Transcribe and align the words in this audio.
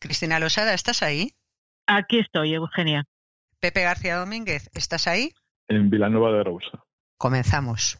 Cristina 0.00 0.38
Losada, 0.38 0.74
¿estás 0.74 1.02
ahí? 1.02 1.32
Aquí 1.86 2.18
estoy, 2.20 2.54
Eugenia. 2.54 3.04
Pepe 3.60 3.82
García 3.82 4.16
Domínguez, 4.16 4.70
¿estás 4.74 5.08
ahí? 5.08 5.32
En 5.68 5.90
Villanueva 5.90 6.30
de 6.32 6.44
Rousa. 6.44 6.84
Comenzamos. 7.18 7.98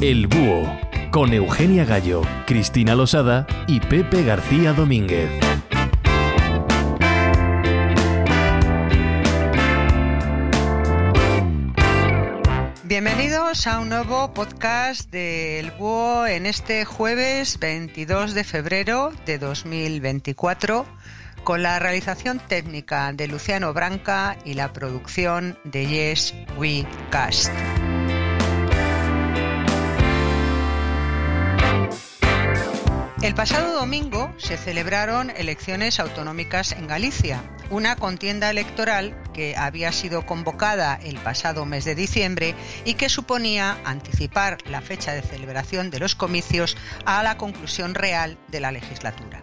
El 0.00 0.26
Búho, 0.26 0.78
con 1.10 1.32
Eugenia 1.32 1.84
Gallo, 1.84 2.22
Cristina 2.46 2.94
Losada 2.94 3.46
y 3.66 3.80
Pepe 3.80 4.22
García 4.22 4.72
Domínguez. 4.74 5.30
Bienvenidos 12.88 13.66
a 13.66 13.80
un 13.80 13.90
nuevo 13.90 14.32
podcast 14.32 15.10
del 15.10 15.72
Búho 15.72 16.26
en 16.26 16.46
este 16.46 16.86
jueves 16.86 17.58
22 17.58 18.32
de 18.32 18.44
febrero 18.44 19.12
de 19.26 19.36
2024 19.36 20.86
con 21.44 21.62
la 21.62 21.78
realización 21.78 22.38
técnica 22.38 23.12
de 23.12 23.28
Luciano 23.28 23.74
Branca 23.74 24.38
y 24.46 24.54
la 24.54 24.72
producción 24.72 25.58
de 25.64 25.86
Yes 25.86 26.34
We 26.56 26.86
Cast. 27.10 27.52
El 33.20 33.34
pasado 33.34 33.74
domingo 33.74 34.32
se 34.36 34.56
celebraron 34.56 35.30
elecciones 35.30 35.98
autonómicas 35.98 36.70
en 36.70 36.86
Galicia, 36.86 37.42
una 37.68 37.96
contienda 37.96 38.48
electoral 38.48 39.20
que 39.34 39.56
había 39.56 39.90
sido 39.90 40.24
convocada 40.24 40.94
el 41.02 41.18
pasado 41.18 41.66
mes 41.66 41.84
de 41.84 41.96
diciembre 41.96 42.54
y 42.84 42.94
que 42.94 43.08
suponía 43.08 43.76
anticipar 43.84 44.58
la 44.70 44.82
fecha 44.82 45.14
de 45.14 45.22
celebración 45.22 45.90
de 45.90 45.98
los 45.98 46.14
comicios 46.14 46.76
a 47.06 47.24
la 47.24 47.36
conclusión 47.36 47.96
real 47.96 48.38
de 48.46 48.60
la 48.60 48.70
legislatura. 48.70 49.42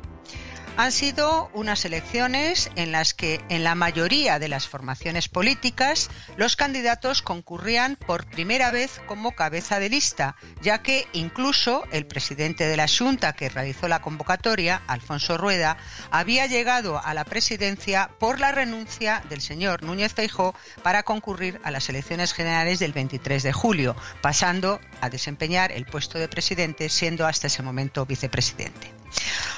Han 0.78 0.92
sido 0.92 1.50
unas 1.54 1.86
elecciones 1.86 2.70
en 2.76 2.92
las 2.92 3.14
que 3.14 3.40
en 3.48 3.64
la 3.64 3.76
mayoría 3.76 4.40
de 4.40 4.50
las 4.50 4.68
formaciones 4.68 5.30
políticas 5.30 6.10
los 6.36 6.58
candidatos 6.58 7.22
concurrían 7.22 7.96
por 7.96 8.26
primera 8.26 8.72
vez 8.72 9.00
como 9.08 9.36
cabeza 9.36 9.80
de 9.80 9.88
lista, 9.88 10.36
ya 10.62 10.82
que 10.82 11.08
incluso 11.14 11.86
el 11.92 12.06
presidente 12.06 12.68
de 12.68 12.76
la 12.76 12.88
Junta 12.90 13.32
que 13.34 13.48
realizó 13.48 13.88
la 13.88 14.02
convocatoria, 14.02 14.82
Alfonso 14.88 15.38
Rueda, 15.38 15.78
había 16.12 16.46
llegado 16.46 17.02
a 17.02 17.14
la 17.14 17.24
presidencia 17.24 18.10
por 18.20 18.42
la 18.42 18.52
renuncia 18.52 19.24
del 19.30 19.40
señor 19.40 19.82
Núñez 19.82 20.14
Feijó 20.14 20.56
para 20.84 21.04
concurrir 21.04 21.62
a 21.64 21.72
las 21.72 21.88
elecciones 21.88 22.34
generales 22.34 22.80
del 22.80 22.92
23 22.92 23.44
de 23.44 23.54
julio, 23.54 23.96
pasando 24.22 24.82
a 25.00 25.10
desempeñar 25.10 25.72
el 25.72 25.86
puesto 25.86 26.20
de 26.20 26.28
presidente 26.28 26.90
siendo 26.90 27.26
hasta 27.26 27.48
ese 27.48 27.64
momento 27.64 28.06
vicepresidente. 28.06 28.92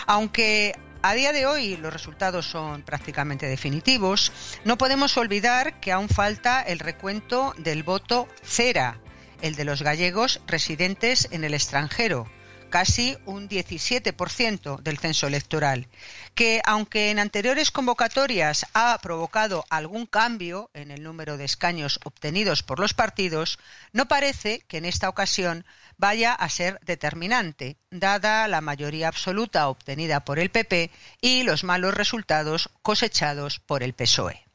Aunque 0.06 0.76
a 1.02 1.14
día 1.14 1.34
de 1.34 1.46
hoy 1.46 1.78
los 1.78 1.94
resultados 1.94 2.46
son 2.46 2.82
prácticamente 2.84 3.48
definitivos. 3.48 4.32
No 4.66 4.78
podemos 4.78 5.18
olvidar 5.18 5.80
que 5.80 5.92
aún 5.92 6.10
falta 6.10 6.62
el 6.62 6.80
recuento 6.80 7.54
del 7.58 7.84
voto 7.84 8.28
cera, 8.44 9.00
el 9.42 9.56
de 9.56 9.66
los 9.66 9.82
gallegos 9.82 10.42
residentes 10.48 11.28
en 11.32 11.44
el 11.44 11.54
extranjero, 11.54 12.28
casi 12.70 13.18
un 13.26 13.50
17% 13.50 14.82
del 14.82 14.98
censo 14.98 15.28
electoral, 15.28 15.88
que 16.36 16.62
aunque 16.66 17.12
en 17.12 17.20
anteriores 17.20 17.72
convocatorias 17.72 18.66
ha 18.74 18.98
provocado 19.02 19.66
algún 19.70 20.06
cambio 20.06 20.70
en 20.74 20.92
el 20.92 21.04
número 21.04 21.38
de 21.38 21.46
escaños 21.46 22.00
obtenidos 22.04 22.64
por 22.64 22.80
los 22.80 22.94
partidos, 22.94 23.60
no 23.94 24.08
parece 24.08 24.62
que 24.68 24.78
en 24.78 24.86
esta 24.86 25.10
ocasión 25.10 25.66
vaya 25.98 26.34
a 26.34 26.50
ser 26.50 26.80
determinante, 26.86 27.78
dada 27.92 28.48
la 28.48 28.62
mayoría 28.62 29.08
absoluta 29.08 29.68
obtenida 29.68 30.24
por 30.24 30.40
el 30.40 30.52
PP 30.52 30.92
y 31.22 31.44
los 31.44 31.64
malos 31.64 31.94
resultados 31.94 32.70
cosechados 32.82 33.60
por 33.60 33.84
el 33.84 33.94
PSOE. 33.94 34.47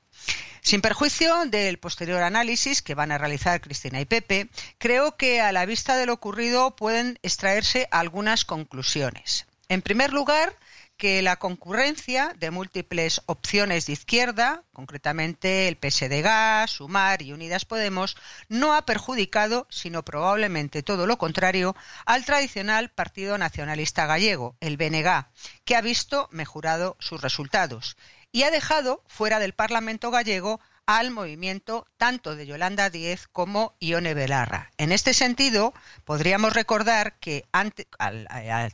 Sin 0.65 0.81
perjuicio 0.81 1.45
del 1.47 1.81
posterior 1.81 2.23
análisis 2.23 2.83
que 2.83 2.95
van 2.95 3.11
a 3.11 3.19
realizar 3.19 3.61
Cristina 3.61 4.00
y 4.00 4.05
Pepe, 4.05 4.49
creo 4.78 5.17
que 5.17 5.41
a 5.41 5.50
la 5.50 5.67
vista 5.67 5.97
de 5.97 6.06
lo 6.06 6.12
ocurrido 6.12 6.77
pueden 6.77 7.19
extraerse 7.23 7.89
algunas 7.91 8.45
conclusiones. 8.45 9.47
En 9.69 9.83
primer 9.83 10.12
lugar, 10.12 10.56
que 10.97 11.21
la 11.21 11.37
concurrencia 11.37 12.33
de 12.39 12.53
múltiples 12.53 13.23
opciones 13.27 13.87
de 13.87 13.95
izquierda, 13.95 14.62
concretamente 14.73 15.67
el 15.67 15.78
PSDG, 15.83 16.69
Sumar 16.69 17.23
y 17.23 17.33
Unidas 17.33 17.65
Podemos, 17.65 18.17
no 18.49 18.75
ha 18.75 18.87
perjudicado, 18.87 19.67
sino 19.69 20.05
probablemente 20.05 20.84
todo 20.84 21.09
lo 21.09 21.19
contrario, 21.19 21.75
al 22.06 22.25
tradicional 22.25 22.89
Partido 22.89 23.37
Nacionalista 23.37 24.06
Gallego, 24.06 24.55
el 24.61 24.77
BNG, 24.77 25.27
que 25.65 25.75
ha 25.75 25.81
visto 25.81 26.29
mejorado 26.31 26.97
sus 27.00 27.21
resultados 27.21 27.97
y 28.32 28.43
ha 28.43 28.50
dejado 28.50 29.04
fuera 29.06 29.38
del 29.38 29.53
Parlamento 29.53 30.10
gallego 30.10 30.60
al 30.87 31.10
movimiento 31.10 31.87
tanto 31.97 32.34
de 32.34 32.47
Yolanda 32.47 32.91
Díez 32.91 33.28
como 33.28 33.75
Ione 33.78 34.15
Belarra. 34.15 34.70
En 34.78 34.91
este 34.91 35.15
sentido, 35.15 35.72
podríamos 36.04 36.54
recordar 36.54 37.19
que 37.20 37.44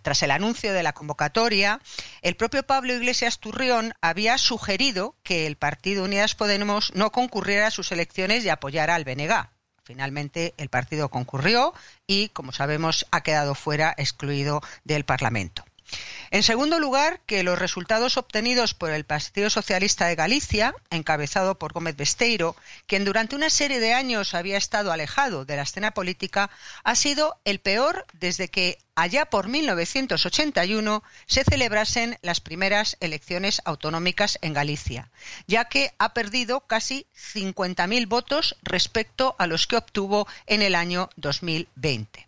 tras 0.02 0.22
el 0.22 0.30
anuncio 0.30 0.72
de 0.72 0.82
la 0.82 0.94
convocatoria, 0.94 1.80
el 2.22 2.36
propio 2.36 2.62
Pablo 2.62 2.94
Iglesias 2.94 3.40
Turrión 3.40 3.92
había 4.00 4.38
sugerido 4.38 5.16
que 5.22 5.46
el 5.46 5.56
Partido 5.56 6.04
Unidas 6.04 6.34
Podemos 6.34 6.94
no 6.94 7.12
concurriera 7.12 7.66
a 7.66 7.72
sus 7.72 7.92
elecciones 7.92 8.44
y 8.44 8.48
apoyara 8.48 8.94
al 8.94 9.04
BNG. 9.04 9.50
Finalmente, 9.84 10.54
el 10.58 10.68
partido 10.68 11.08
concurrió 11.08 11.72
y, 12.06 12.28
como 12.28 12.52
sabemos, 12.52 13.06
ha 13.10 13.22
quedado 13.22 13.54
fuera, 13.54 13.94
excluido 13.96 14.60
del 14.84 15.04
Parlamento. 15.04 15.64
En 16.30 16.42
segundo 16.42 16.78
lugar, 16.78 17.20
que 17.24 17.42
los 17.42 17.58
resultados 17.58 18.18
obtenidos 18.18 18.74
por 18.74 18.90
el 18.90 19.04
Partido 19.04 19.48
Socialista 19.48 20.06
de 20.06 20.14
Galicia, 20.14 20.74
encabezado 20.90 21.58
por 21.58 21.72
Gómez 21.72 21.96
Besteiro, 21.96 22.54
quien 22.86 23.06
durante 23.06 23.34
una 23.34 23.48
serie 23.48 23.80
de 23.80 23.94
años 23.94 24.34
había 24.34 24.58
estado 24.58 24.92
alejado 24.92 25.46
de 25.46 25.56
la 25.56 25.62
escena 25.62 25.92
política, 25.92 26.50
ha 26.84 26.94
sido 26.94 27.40
el 27.44 27.60
peor 27.60 28.06
desde 28.12 28.48
que 28.48 28.78
allá 28.94 29.26
por 29.26 29.48
1981 29.48 31.02
se 31.26 31.44
celebrasen 31.44 32.18
las 32.20 32.40
primeras 32.40 32.98
elecciones 33.00 33.62
autonómicas 33.64 34.38
en 34.42 34.52
Galicia, 34.52 35.10
ya 35.46 35.64
que 35.66 35.94
ha 35.98 36.12
perdido 36.12 36.60
casi 36.60 37.06
50.000 37.34 38.06
votos 38.06 38.56
respecto 38.62 39.34
a 39.38 39.46
los 39.46 39.66
que 39.66 39.76
obtuvo 39.76 40.28
en 40.46 40.60
el 40.60 40.74
año 40.74 41.08
2020. 41.16 42.26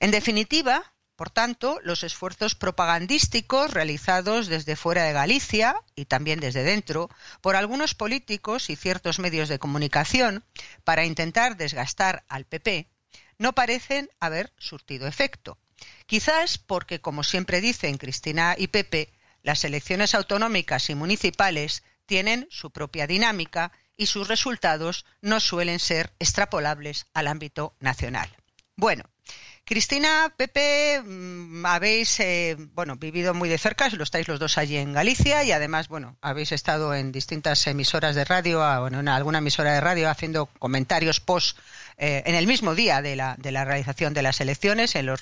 En 0.00 0.10
definitiva, 0.10 0.90
por 1.20 1.28
tanto, 1.28 1.78
los 1.82 2.02
esfuerzos 2.02 2.54
propagandísticos 2.54 3.74
realizados 3.74 4.46
desde 4.46 4.74
fuera 4.74 5.04
de 5.04 5.12
Galicia 5.12 5.76
y 5.94 6.06
también 6.06 6.40
desde 6.40 6.62
dentro 6.62 7.10
por 7.42 7.56
algunos 7.56 7.94
políticos 7.94 8.70
y 8.70 8.74
ciertos 8.74 9.18
medios 9.18 9.50
de 9.50 9.58
comunicación 9.58 10.46
para 10.82 11.04
intentar 11.04 11.58
desgastar 11.58 12.24
al 12.30 12.46
PP 12.46 12.88
no 13.36 13.52
parecen 13.52 14.08
haber 14.18 14.54
surtido 14.56 15.06
efecto. 15.06 15.58
Quizás 16.06 16.56
porque, 16.56 17.02
como 17.02 17.22
siempre 17.22 17.60
dicen 17.60 17.98
Cristina 17.98 18.54
y 18.56 18.68
Pepe, 18.68 19.12
las 19.42 19.62
elecciones 19.64 20.14
autonómicas 20.14 20.88
y 20.88 20.94
municipales 20.94 21.82
tienen 22.06 22.48
su 22.50 22.70
propia 22.70 23.06
dinámica 23.06 23.72
y 23.94 24.06
sus 24.06 24.26
resultados 24.26 25.04
no 25.20 25.38
suelen 25.38 25.80
ser 25.80 26.14
extrapolables 26.18 27.08
al 27.12 27.26
ámbito 27.26 27.74
nacional. 27.78 28.34
Bueno, 28.80 29.04
Cristina, 29.64 30.32
Pepe, 30.36 31.00
mm, 31.00 31.64
habéis 31.64 32.18
eh, 32.20 32.56
bueno 32.74 32.96
vivido 32.96 33.34
muy 33.34 33.48
de 33.48 33.58
cerca, 33.58 33.88
lo 33.90 34.02
estáis 34.02 34.26
los 34.26 34.40
dos 34.40 34.58
allí 34.58 34.76
en 34.76 34.92
Galicia 34.92 35.44
y 35.44 35.52
además 35.52 35.88
bueno 35.88 36.16
habéis 36.20 36.52
estado 36.52 36.94
en 36.94 37.12
distintas 37.12 37.66
emisoras 37.66 38.16
de 38.16 38.24
radio, 38.24 38.58
bueno 38.80 39.00
en 39.00 39.08
alguna 39.08 39.38
emisora 39.38 39.72
de 39.72 39.80
radio 39.80 40.10
haciendo 40.10 40.46
comentarios 40.46 41.20
post 41.20 41.56
eh, 42.02 42.22
en 42.24 42.34
el 42.34 42.46
mismo 42.46 42.74
día 42.74 43.02
de 43.02 43.14
la, 43.14 43.36
de 43.38 43.52
la 43.52 43.66
realización 43.66 44.14
de 44.14 44.22
las 44.22 44.40
elecciones, 44.40 44.94
en 44.94 45.04
los, 45.04 45.20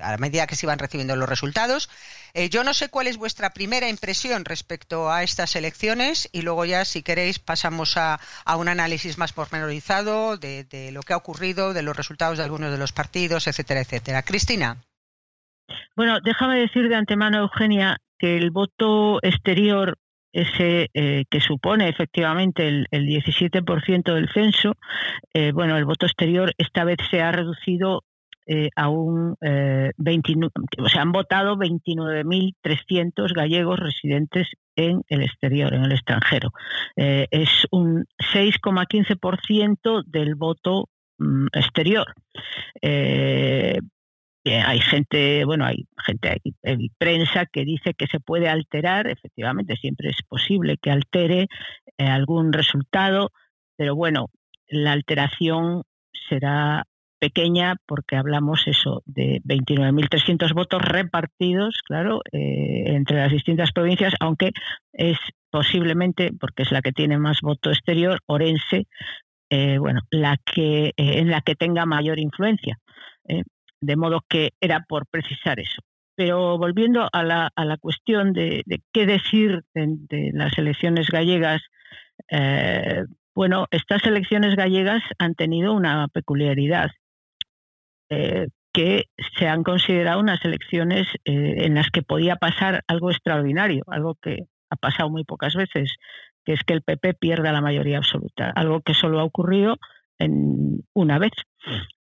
a 0.00 0.16
medida 0.16 0.46
que 0.46 0.56
se 0.56 0.64
iban 0.64 0.78
recibiendo 0.78 1.16
los 1.16 1.28
resultados. 1.28 1.90
Eh, 2.34 2.50
yo 2.50 2.64
no 2.64 2.74
sé 2.74 2.88
cuál 2.88 3.06
es 3.06 3.16
vuestra 3.16 3.50
primera 3.50 3.88
impresión 3.88 4.44
respecto 4.44 5.10
a 5.10 5.22
estas 5.22 5.54
elecciones 5.54 6.28
y 6.32 6.42
luego 6.42 6.64
ya, 6.64 6.84
si 6.84 7.02
queréis, 7.02 7.38
pasamos 7.38 7.96
a, 7.96 8.18
un 8.58 8.68
análisis 8.68 9.18
más 9.18 9.32
pormenorizado 9.32 10.36
de, 10.36 10.64
de 10.64 10.90
lo 10.90 11.02
que 11.02 11.12
ha 11.12 11.16
ocurrido, 11.16 11.72
de 11.72 11.82
los 11.82 11.96
resultados 11.96 12.38
de 12.38 12.44
algunos 12.44 12.72
de 12.72 12.78
los 12.78 12.92
partidos, 12.92 13.46
etcétera, 13.46 13.80
etcétera. 13.80 14.22
Cristina. 14.22 14.78
Bueno, 15.96 16.18
déjame 16.20 16.58
decir 16.58 16.88
de 16.88 16.96
antemano, 16.96 17.38
Eugenia, 17.38 17.98
que 18.18 18.36
el 18.36 18.50
voto 18.50 19.20
exterior 19.22 19.96
ese 20.34 20.90
eh, 20.94 21.24
que 21.30 21.40
supone 21.40 21.88
efectivamente 21.88 22.66
el, 22.66 22.88
17% 22.90 24.14
del 24.14 24.28
censo, 24.28 24.74
eh, 25.32 25.52
bueno, 25.52 25.76
el 25.78 25.84
voto 25.84 26.06
exterior 26.06 26.52
esta 26.58 26.84
vez 26.84 26.98
se 27.08 27.22
ha 27.22 27.30
reducido 27.30 28.02
eh, 28.46 28.70
a 28.76 28.88
un 28.88 29.36
29, 29.40 30.52
o 30.78 30.88
sea, 30.88 31.02
han 31.02 31.12
votado 31.12 31.56
29.300 31.56 33.32
gallegos 33.34 33.78
residentes 33.78 34.48
en 34.76 35.02
el 35.08 35.22
exterior, 35.22 35.72
en 35.74 35.84
el 35.84 35.92
extranjero. 35.92 36.50
es 36.96 37.66
un 37.70 38.06
6,15% 38.34 40.04
del 40.06 40.34
voto 40.34 40.88
mm, 41.18 41.46
exterior. 41.52 42.14
Eh, 44.46 44.60
hay 44.60 44.78
gente, 44.80 45.44
bueno, 45.46 45.64
hay 45.64 45.86
gente, 46.04 46.38
hay, 46.62 46.90
prensa 46.98 47.46
que 47.46 47.64
dice 47.64 47.94
que 47.94 48.06
se 48.06 48.20
puede 48.20 48.48
alterar, 48.48 49.06
efectivamente, 49.06 49.76
siempre 49.76 50.10
es 50.10 50.18
posible 50.28 50.76
que 50.76 50.90
altere 50.90 51.46
eh, 51.96 52.06
algún 52.06 52.52
resultado, 52.52 53.32
pero 53.76 53.96
bueno, 53.96 54.26
la 54.68 54.92
alteración 54.92 55.84
será 56.28 56.84
pequeña 57.24 57.76
porque 57.86 58.16
hablamos 58.16 58.66
eso 58.66 59.02
de 59.06 59.40
29.300 59.44 60.52
votos 60.54 60.82
repartidos, 60.82 61.80
claro, 61.84 62.20
eh, 62.32 62.84
entre 62.86 63.18
las 63.18 63.32
distintas 63.32 63.72
provincias, 63.72 64.14
aunque 64.20 64.50
es 64.92 65.18
posiblemente, 65.50 66.32
porque 66.38 66.64
es 66.64 66.72
la 66.72 66.82
que 66.82 66.92
tiene 66.92 67.18
más 67.18 67.40
voto 67.40 67.70
exterior, 67.70 68.20
Orense, 68.26 68.86
eh, 69.50 69.78
bueno, 69.78 70.00
la 70.10 70.36
que 70.36 70.92
en 70.96 71.30
la 71.30 71.40
que 71.40 71.54
tenga 71.54 71.86
mayor 71.86 72.18
influencia 72.18 72.78
de 73.84 73.96
modo 73.96 74.24
que 74.28 74.52
era 74.60 74.84
por 74.88 75.06
precisar 75.06 75.60
eso. 75.60 75.82
Pero 76.16 76.58
volviendo 76.58 77.08
a 77.12 77.22
la, 77.22 77.50
a 77.54 77.64
la 77.64 77.76
cuestión 77.76 78.32
de, 78.32 78.62
qué 78.92 79.06
decir 79.06 79.62
de, 79.74 80.30
las 80.32 80.56
elecciones 80.58 81.08
gallegas, 81.08 81.62
eh, 82.30 83.04
bueno, 83.34 83.66
estas 83.70 84.04
elecciones 84.04 84.54
gallegas 84.54 85.02
han 85.18 85.34
tenido 85.34 85.72
una 85.72 86.06
peculiaridad, 86.08 86.90
eh, 88.10 88.48
que 88.72 89.04
se 89.38 89.46
han 89.46 89.62
considerado 89.62 90.20
unas 90.20 90.44
elecciones 90.44 91.06
eh, 91.24 91.64
en 91.64 91.74
las 91.74 91.90
que 91.90 92.02
podía 92.02 92.36
pasar 92.36 92.82
algo 92.88 93.10
extraordinario, 93.10 93.84
algo 93.86 94.16
que 94.20 94.46
ha 94.70 94.76
pasado 94.76 95.10
muy 95.10 95.24
pocas 95.24 95.54
veces, 95.54 95.94
que 96.44 96.54
es 96.54 96.64
que 96.64 96.74
el 96.74 96.82
PP 96.82 97.14
pierda 97.14 97.52
la 97.52 97.60
mayoría 97.60 97.98
absoluta, 97.98 98.50
algo 98.50 98.80
que 98.80 98.94
solo 98.94 99.20
ha 99.20 99.24
ocurrido 99.24 99.76
en 100.18 100.80
una 100.92 101.18
vez. 101.18 101.32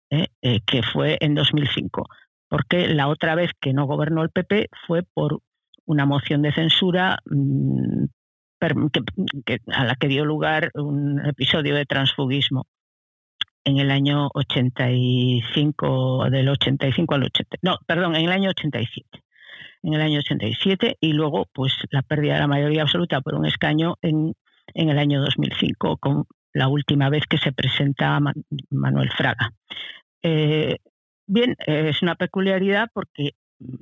¿eh? 0.09 0.27
Eh, 0.41 0.59
que 0.65 0.83
fue 0.83 1.17
en 1.21 1.35
2005, 1.35 2.07
porque 2.47 2.87
la 2.87 3.07
otra 3.07 3.35
vez 3.35 3.51
que 3.59 3.73
no 3.73 3.85
gobernó 3.85 4.23
el 4.23 4.29
PP 4.29 4.69
fue 4.87 5.03
por 5.03 5.41
una 5.85 6.05
moción 6.05 6.41
de 6.41 6.53
censura 6.53 7.19
mm, 7.25 8.05
a 9.71 9.85
la 9.85 9.95
que 9.95 10.07
dio 10.07 10.25
lugar 10.25 10.71
un 10.75 11.25
episodio 11.25 11.75
de 11.75 11.85
transfugismo 11.85 12.67
en 13.69 13.79
el 13.79 13.91
año 13.91 14.29
85, 14.33 16.29
del 16.29 16.49
85 16.49 17.15
al 17.15 17.23
80, 17.23 17.57
no, 17.61 17.77
perdón, 17.85 18.15
en 18.15 18.25
el 18.25 18.31
año 18.31 18.49
87 18.49 19.23
en 19.83 19.93
el 19.93 20.01
año 20.01 20.19
87 20.19 20.97
y 20.99 21.13
luego 21.13 21.47
pues 21.53 21.73
la 21.91 22.01
pérdida 22.01 22.33
de 22.33 22.39
la 22.39 22.47
mayoría 22.47 22.81
absoluta 22.81 23.21
por 23.21 23.35
un 23.35 23.45
escaño 23.45 23.95
en, 24.01 24.35
en 24.73 24.89
el 24.89 24.99
año 24.99 25.21
2005 25.21 25.97
con 25.97 26.25
la 26.53 26.67
última 26.67 27.09
vez 27.09 27.23
que 27.27 27.37
se 27.37 27.51
presenta 27.51 28.19
Manuel 28.69 29.09
Fraga. 29.11 29.53
Eh, 30.21 30.77
bien, 31.27 31.55
es 31.65 32.01
una 32.01 32.15
peculiaridad 32.15 32.89
porque, 32.93 33.31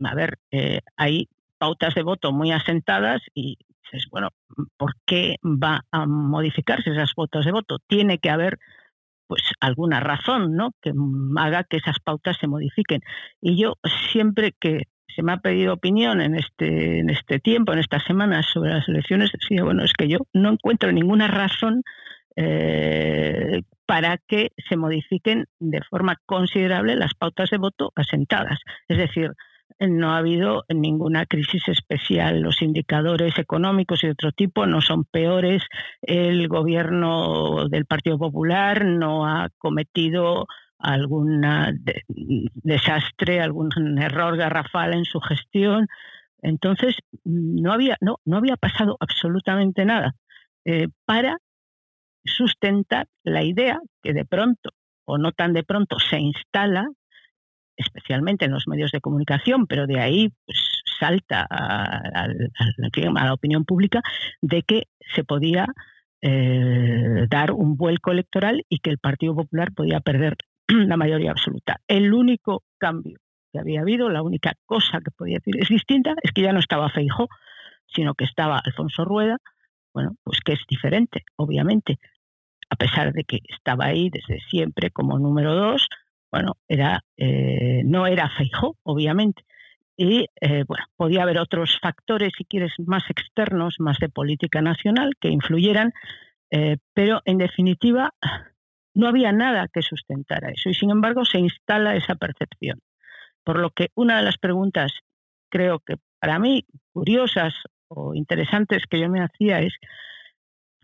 a 0.03 0.15
ver, 0.15 0.37
eh, 0.51 0.81
hay 0.95 1.29
pautas 1.57 1.95
de 1.95 2.03
voto 2.03 2.31
muy 2.31 2.51
asentadas 2.51 3.21
y 3.33 3.57
dices, 3.83 4.07
bueno, 4.11 4.29
¿por 4.77 4.95
qué 5.05 5.37
va 5.43 5.85
a 5.91 6.05
modificarse 6.05 6.91
esas 6.91 7.13
pautas 7.13 7.45
de 7.45 7.51
voto? 7.51 7.79
Tiene 7.87 8.19
que 8.19 8.29
haber 8.29 8.59
pues 9.27 9.43
alguna 9.59 9.99
razón, 9.99 10.55
¿no? 10.55 10.71
Que 10.81 10.91
haga 11.37 11.63
que 11.63 11.77
esas 11.77 11.99
pautas 12.03 12.37
se 12.39 12.47
modifiquen. 12.47 13.01
Y 13.41 13.61
yo 13.61 13.75
siempre 14.11 14.53
que 14.59 14.83
se 15.15 15.23
me 15.23 15.33
ha 15.33 15.37
pedido 15.37 15.73
opinión 15.73 16.21
en 16.21 16.35
este 16.35 16.99
en 16.99 17.09
este 17.09 17.39
tiempo, 17.39 17.73
en 17.73 17.79
estas 17.79 18.03
semanas 18.03 18.45
sobre 18.53 18.71
las 18.71 18.87
elecciones, 18.87 19.31
decía, 19.31 19.63
bueno, 19.63 19.83
es 19.83 19.93
que 19.93 20.07
yo 20.07 20.19
no 20.33 20.51
encuentro 20.51 20.91
ninguna 20.91 21.27
razón 21.27 21.83
eh, 22.35 23.63
para 23.87 24.17
que 24.27 24.51
se 24.69 24.77
modifiquen 24.77 25.45
de 25.59 25.81
forma 25.89 26.17
considerable 26.25 26.95
las 26.95 27.13
pautas 27.15 27.49
de 27.49 27.57
voto 27.57 27.91
asentadas. 27.95 28.59
Es 28.87 28.97
decir, 28.97 29.31
no 29.79 30.11
ha 30.11 30.17
habido 30.17 30.65
ninguna 30.69 31.25
crisis 31.25 31.67
especial. 31.67 32.41
Los 32.41 32.61
indicadores 32.61 33.37
económicos 33.37 34.03
y 34.03 34.07
de 34.07 34.13
otro 34.13 34.31
tipo 34.31 34.65
no 34.65 34.81
son 34.81 35.05
peores. 35.05 35.63
El 36.01 36.47
gobierno 36.47 37.67
del 37.69 37.85
Partido 37.85 38.17
Popular 38.17 38.85
no 38.85 39.27
ha 39.27 39.49
cometido 39.57 40.47
algún 40.79 41.41
desastre, 42.53 43.41
algún 43.41 43.71
error 43.99 44.37
garrafal 44.37 44.93
en 44.93 45.05
su 45.05 45.19
gestión. 45.19 45.87
Entonces, 46.41 46.95
no 47.23 47.73
había, 47.73 47.97
no, 48.01 48.19
no 48.25 48.37
había 48.37 48.57
pasado 48.57 48.97
absolutamente 48.99 49.85
nada 49.85 50.15
eh, 50.65 50.87
para 51.05 51.37
sustentar 52.23 53.07
la 53.23 53.43
idea 53.43 53.79
que 54.03 54.13
de 54.13 54.25
pronto, 54.25 54.71
o 55.05 55.17
no 55.17 55.31
tan 55.31 55.53
de 55.53 55.63
pronto, 55.63 55.97
se 55.99 56.19
instala, 56.19 56.87
especialmente 57.77 58.45
en 58.45 58.51
los 58.51 58.67
medios 58.67 58.91
de 58.91 59.01
comunicación, 59.01 59.67
pero 59.67 59.87
de 59.87 59.99
ahí 59.99 60.33
pues, 60.45 60.59
salta 60.99 61.47
a, 61.49 62.27
la 62.27 63.33
opinión 63.33 63.65
pública, 63.65 64.01
de 64.41 64.63
que 64.63 64.83
se 65.15 65.23
podía 65.23 65.67
eh, 66.21 67.27
dar 67.29 67.51
un 67.51 67.77
vuelco 67.77 68.11
electoral 68.11 68.65
y 68.67 68.79
que 68.79 68.89
el 68.89 68.97
Partido 68.97 69.35
Popular 69.35 69.71
podía 69.73 69.99
perder 69.99 70.35
la 70.67 70.97
mayoría 70.97 71.31
absoluta. 71.31 71.79
El 71.87 72.13
único 72.13 72.63
cambio 72.77 73.19
que 73.53 73.59
había 73.59 73.81
habido, 73.81 74.09
la 74.09 74.23
única 74.23 74.53
cosa 74.65 74.99
que 74.99 75.11
podía 75.11 75.37
decir 75.37 75.61
es 75.61 75.69
distinta, 75.69 76.15
es 76.21 76.31
que 76.31 76.41
ya 76.41 76.51
no 76.51 76.59
estaba 76.59 76.89
Feijo, 76.89 77.27
sino 77.87 78.15
que 78.15 78.25
estaba 78.25 78.59
Alfonso 78.59 79.05
Rueda, 79.05 79.37
bueno, 79.93 80.15
pues 80.23 80.39
que 80.41 80.53
es 80.53 80.61
diferente, 80.67 81.23
obviamente 81.37 81.99
a 82.69 82.75
pesar 82.75 83.13
de 83.13 83.23
que 83.23 83.39
estaba 83.47 83.85
ahí 83.85 84.09
desde 84.09 84.39
siempre 84.49 84.91
como 84.91 85.19
número 85.19 85.53
dos, 85.55 85.87
bueno, 86.31 86.57
era, 86.67 87.03
eh, 87.17 87.81
no 87.85 88.07
era 88.07 88.29
Feijo, 88.29 88.77
obviamente. 88.83 89.43
Y 89.95 90.27
eh, 90.41 90.63
bueno, 90.67 90.85
podía 90.95 91.23
haber 91.23 91.39
otros 91.39 91.79
factores, 91.81 92.33
si 92.37 92.45
quieres, 92.45 92.73
más 92.85 93.09
externos, 93.09 93.77
más 93.79 93.97
de 93.97 94.09
política 94.09 94.61
nacional, 94.61 95.13
que 95.19 95.29
influyeran, 95.29 95.91
eh, 96.51 96.77
pero 96.93 97.21
en 97.25 97.39
definitiva 97.39 98.13
no 98.93 99.07
había 99.07 99.31
nada 99.31 99.67
que 99.71 99.81
sustentara 99.81 100.49
eso. 100.49 100.69
Y 100.69 100.73
sin 100.75 100.91
embargo 100.91 101.25
se 101.25 101.39
instala 101.39 101.95
esa 101.95 102.15
percepción. 102.15 102.79
Por 103.43 103.59
lo 103.59 103.71
que 103.71 103.89
una 103.95 104.17
de 104.17 104.23
las 104.23 104.37
preguntas, 104.37 104.91
creo 105.49 105.79
que 105.79 105.95
para 106.19 106.37
mí 106.37 106.65
curiosas 106.91 107.53
o 107.87 108.13
interesantes 108.13 108.83
que 108.89 108.99
yo 108.99 109.09
me 109.09 109.23
hacía 109.23 109.61
es, 109.61 109.73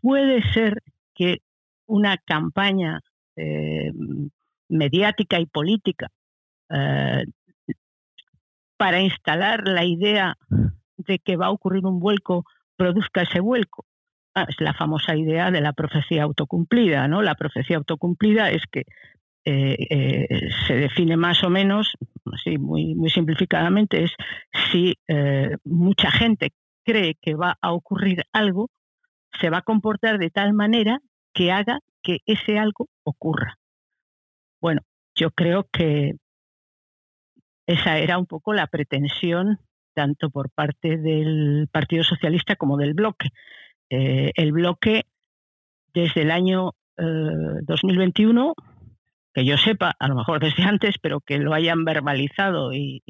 ¿puede 0.02 0.42
ser 0.54 0.82
que 1.14 1.40
una 1.86 2.18
campaña 2.18 3.00
eh, 3.36 3.92
mediática 4.74 5.40
y 5.40 5.46
política 5.46 6.10
eh, 6.70 7.26
para 8.78 9.02
instalar 9.02 9.68
la 9.68 9.86
idea 9.86 10.36
de 10.98 11.20
que 11.20 11.38
va 11.38 11.48
a 11.48 11.52
ocurrir 11.52 11.86
un 11.86 12.00
vuelco 12.00 12.46
produzca 12.76 13.22
ese 13.22 13.40
vuelco. 13.40 13.86
Ah, 14.36 14.46
es 14.50 14.60
la 14.60 14.74
famosa 14.74 15.16
idea 15.16 15.52
de 15.52 15.62
la 15.62 15.74
profecía 15.74 16.24
autocumplida, 16.24 17.08
¿no? 17.08 17.22
La 17.22 17.36
profecía 17.36 17.78
autocumplida 17.78 18.50
es 18.50 18.64
que 18.72 18.84
eh, 19.46 20.50
se 20.68 20.76
define 20.76 21.18
más 21.18 21.44
o 21.44 21.50
menos, 21.50 21.94
así 22.34 22.58
muy, 22.58 22.96
muy 22.96 23.10
simplificadamente, 23.10 24.06
es 24.06 24.12
si 24.72 24.96
mucha 25.66 26.10
gente 26.10 26.52
cree 26.84 27.16
que 27.22 27.36
va 27.36 27.58
a 27.62 27.74
ocurrir 27.74 28.24
algo, 28.32 28.70
se 29.40 29.50
va 29.50 29.60
a 29.60 29.62
comportar 29.62 30.18
de 30.18 30.30
tal 30.30 30.54
manera 30.54 31.00
que 31.34 31.52
haga 31.52 31.80
que 32.02 32.20
ese 32.26 32.58
algo 32.58 32.88
ocurra. 33.04 33.58
Bueno, 34.64 34.80
yo 35.14 35.32
creo 35.32 35.68
que 35.74 36.14
esa 37.68 37.98
era 37.98 38.18
un 38.18 38.26
poco 38.26 38.54
la 38.54 38.68
pretensión 38.68 39.60
tanto 39.94 40.30
por 40.30 40.52
parte 40.52 40.98
del 40.98 41.68
Partido 41.70 42.06
Socialista 42.06 42.56
como 42.56 42.78
del 42.78 42.94
bloque. 42.94 43.28
Eh, 43.90 44.32
el 44.36 44.54
bloque, 44.54 45.04
desde 45.94 46.22
el 46.22 46.32
año 46.32 46.72
2021, 46.96 48.52
eh, 48.52 48.54
que 49.34 49.46
yo 49.46 49.58
sepa, 49.58 49.94
a 50.00 50.08
lo 50.08 50.16
mejor 50.16 50.40
desde 50.40 50.64
antes, 50.64 50.96
pero 50.98 51.20
que 51.20 51.40
lo 51.40 51.54
hayan 51.54 51.84
verbalizado 51.84 52.72
y, 52.72 53.04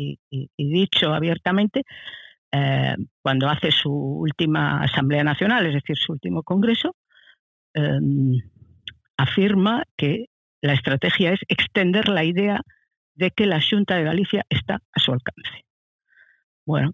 dicho 0.57 1.13
abiertamente, 1.13 1.83
eh, 2.51 2.95
cuando 3.21 3.47
hace 3.47 3.69
su 3.71 3.93
última 3.93 4.81
Asamblea 4.81 5.23
Nacional, 5.23 5.67
es 5.67 5.75
decir, 5.75 5.97
su 5.97 6.13
último 6.13 6.41
Congreso, 6.41 6.95
afirma 9.17 9.83
que 9.95 10.29
la 10.63 10.73
estrategia 10.73 11.33
es 11.33 11.41
extender 11.49 12.07
la 12.07 12.23
idea 12.23 12.61
de 13.15 13.31
que 13.31 13.45
la 13.45 13.61
Junta 13.61 13.97
de 13.97 14.03
Galicia 14.03 14.45
está 14.49 14.81
a 14.93 14.99
su 14.99 15.11
alcance. 15.11 15.65
Bueno, 16.65 16.93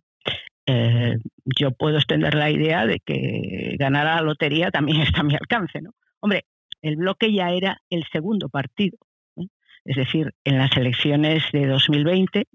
eh, 0.65 1.17
yo 1.45 1.71
puedo 1.71 1.97
extender 1.97 2.33
la 2.33 2.49
idea 2.49 2.87
de 2.87 2.99
que 2.99 3.75
ganar 3.77 4.07
a 4.07 4.15
la 4.15 4.21
lotería 4.23 4.71
también 4.71 5.01
está 5.01 5.21
a 5.21 5.23
mi 5.23 5.35
alcance, 5.35 5.81
¿no? 5.81 5.91
Hombre, 6.19 6.45
el 6.81 6.95
bloque 6.95 7.31
ya 7.31 7.51
era 7.51 7.79
el 7.91 8.05
segundo 8.11 8.49
partido. 8.49 8.97
Es 9.85 9.95
decir, 9.95 10.33
en 10.43 10.57
las 10.57 10.75
elecciones 10.75 11.43
de 11.53 11.67
2020, 11.67 12.47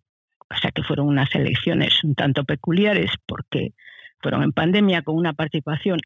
o 0.51 0.57
sea 0.57 0.73
que 0.73 0.83
fueron 0.83 1.07
unas 1.07 1.33
elecciones 1.35 2.03
un 2.03 2.17
tanto 2.17 2.45
peculiares 2.45 3.13
porque 3.25 3.73
fueron 4.21 4.43
en 4.43 4.53
pandemia 4.53 5.03
con 5.03 5.17
una 5.17 5.33
participación 5.33 6.01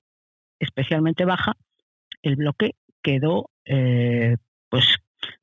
especialmente 0.58 1.24
baja, 1.24 1.54
el 2.20 2.36
bloque 2.36 2.76
quedó 3.02 3.50
eh, 3.64 4.36
pues 4.68 4.84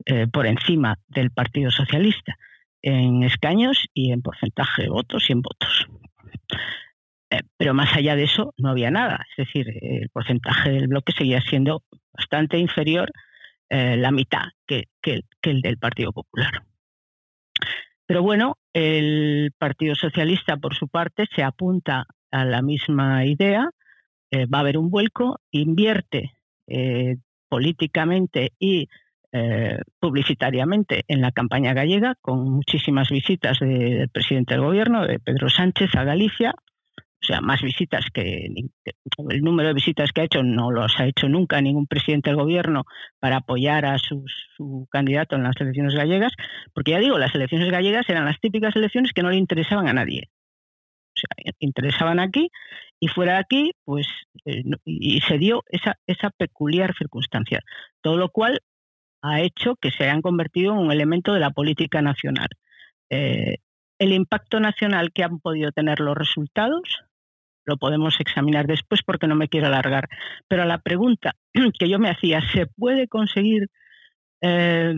eh, 0.06 0.26
por 0.26 0.46
encima 0.46 0.98
del 1.08 1.30
Partido 1.30 1.70
Socialista 1.70 2.36
en 2.82 3.24
escaños 3.24 3.86
y 3.92 4.12
en 4.12 4.22
porcentaje 4.22 4.82
de 4.82 4.88
votos 4.88 5.28
y 5.28 5.32
en 5.32 5.42
votos. 5.42 5.86
Eh, 7.30 7.40
pero 7.56 7.74
más 7.74 7.94
allá 7.94 8.16
de 8.16 8.24
eso 8.24 8.54
no 8.56 8.70
había 8.70 8.90
nada. 8.90 9.26
Es 9.36 9.46
decir, 9.46 9.66
el 9.82 10.08
porcentaje 10.10 10.70
del 10.70 10.88
bloque 10.88 11.12
seguía 11.12 11.40
siendo 11.40 11.82
bastante 12.12 12.58
inferior, 12.58 13.10
eh, 13.68 13.96
la 13.96 14.12
mitad 14.12 14.44
que, 14.66 14.84
el 15.02 15.60
del 15.60 15.78
Partido 15.78 16.12
Popular. 16.12 16.62
Pero 18.06 18.22
bueno, 18.22 18.56
el 18.72 19.52
Partido 19.58 19.94
Socialista, 19.94 20.56
por 20.56 20.74
su 20.74 20.88
parte, 20.88 21.26
se 21.34 21.42
apunta 21.42 22.06
a 22.30 22.44
la 22.44 22.62
misma 22.62 23.26
idea, 23.26 23.68
va 24.32 24.58
a 24.58 24.60
haber 24.60 24.78
un 24.78 24.90
vuelco, 24.90 25.40
invierte 25.50 26.32
políticamente 27.48 28.52
y 28.58 28.88
publicitariamente 30.00 31.04
en 31.08 31.20
la 31.20 31.32
campaña 31.32 31.74
gallega, 31.74 32.16
con 32.20 32.50
muchísimas 32.50 33.08
visitas 33.10 33.58
del 33.60 34.08
presidente 34.10 34.54
del 34.54 34.62
gobierno, 34.62 35.06
de 35.06 35.18
Pedro 35.18 35.48
Sánchez, 35.48 35.94
a 35.94 36.04
Galicia, 36.04 36.54
o 37.22 37.26
sea, 37.26 37.40
más 37.40 37.60
visitas 37.60 38.04
que, 38.12 38.46
el 38.84 39.40
número 39.42 39.68
de 39.68 39.74
visitas 39.74 40.12
que 40.12 40.20
ha 40.20 40.24
hecho 40.24 40.44
no 40.44 40.70
los 40.70 40.98
ha 41.00 41.06
hecho 41.06 41.28
nunca 41.28 41.60
ningún 41.60 41.88
presidente 41.88 42.30
del 42.30 42.38
gobierno 42.38 42.84
para 43.18 43.38
apoyar 43.38 43.84
a 43.84 43.98
su, 43.98 44.24
candidato 44.90 45.34
en 45.34 45.42
las 45.42 45.60
elecciones 45.60 45.94
gallegas, 45.94 46.32
porque 46.72 46.92
ya 46.92 47.00
digo, 47.00 47.18
las 47.18 47.34
elecciones 47.34 47.70
gallegas 47.70 48.08
eran 48.08 48.26
las 48.26 48.38
típicas 48.38 48.76
elecciones 48.76 49.12
que 49.12 49.22
no 49.22 49.30
le 49.30 49.38
interesaban 49.38 49.88
a 49.88 49.92
nadie. 49.92 50.28
O 51.16 51.18
sea, 51.18 51.52
interesaban 51.58 52.20
aquí 52.20 52.50
y 53.00 53.08
fuera 53.08 53.32
de 53.32 53.38
aquí, 53.38 53.72
pues, 53.84 54.06
eh, 54.44 54.62
y 54.84 55.20
se 55.22 55.38
dio 55.38 55.64
esa, 55.68 55.96
esa 56.06 56.30
peculiar 56.30 56.94
circunstancia, 56.96 57.60
todo 58.02 58.18
lo 58.18 58.28
cual 58.28 58.60
ha 59.26 59.40
hecho 59.40 59.76
que 59.76 59.90
se 59.90 60.04
hayan 60.04 60.22
convertido 60.22 60.72
en 60.72 60.78
un 60.78 60.92
elemento 60.92 61.32
de 61.32 61.40
la 61.40 61.50
política 61.50 62.02
nacional. 62.02 62.48
Eh, 63.10 63.56
el 63.98 64.12
impacto 64.12 64.60
nacional 64.60 65.12
que 65.12 65.24
han 65.24 65.40
podido 65.40 65.72
tener 65.72 66.00
los 66.00 66.16
resultados 66.16 66.82
lo 67.64 67.76
podemos 67.78 68.20
examinar 68.20 68.66
después 68.66 69.02
porque 69.04 69.26
no 69.26 69.34
me 69.34 69.48
quiero 69.48 69.66
alargar. 69.66 70.08
Pero 70.48 70.64
la 70.64 70.78
pregunta 70.78 71.34
que 71.78 71.88
yo 71.88 71.98
me 71.98 72.10
hacía, 72.10 72.40
¿se 72.52 72.66
puede 72.66 73.08
conseguir 73.08 73.68
eh, 74.40 74.94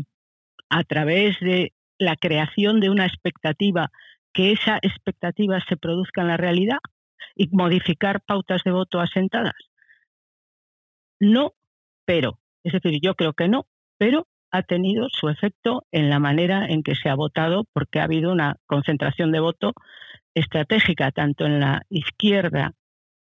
a 0.68 0.84
través 0.84 1.40
de 1.40 1.72
la 1.98 2.14
creación 2.16 2.80
de 2.80 2.90
una 2.90 3.06
expectativa 3.06 3.90
que 4.32 4.52
esa 4.52 4.78
expectativa 4.82 5.58
se 5.66 5.76
produzca 5.76 6.20
en 6.20 6.28
la 6.28 6.36
realidad 6.36 6.78
y 7.34 7.48
modificar 7.50 8.20
pautas 8.20 8.62
de 8.64 8.70
voto 8.70 9.00
asentadas? 9.00 9.56
No, 11.20 11.54
pero, 12.04 12.38
es 12.62 12.74
decir, 12.74 13.00
yo 13.02 13.14
creo 13.14 13.32
que 13.32 13.48
no, 13.48 13.66
pero 13.98 14.26
ha 14.50 14.62
tenido 14.62 15.08
su 15.10 15.28
efecto 15.28 15.84
en 15.92 16.08
la 16.08 16.18
manera 16.18 16.66
en 16.66 16.82
que 16.82 16.94
se 16.94 17.08
ha 17.08 17.14
votado 17.14 17.64
porque 17.72 18.00
ha 18.00 18.04
habido 18.04 18.32
una 18.32 18.56
concentración 18.66 19.30
de 19.32 19.40
voto 19.40 19.74
estratégica 20.34 21.10
tanto 21.10 21.44
en 21.44 21.60
la 21.60 21.82
izquierda, 21.90 22.72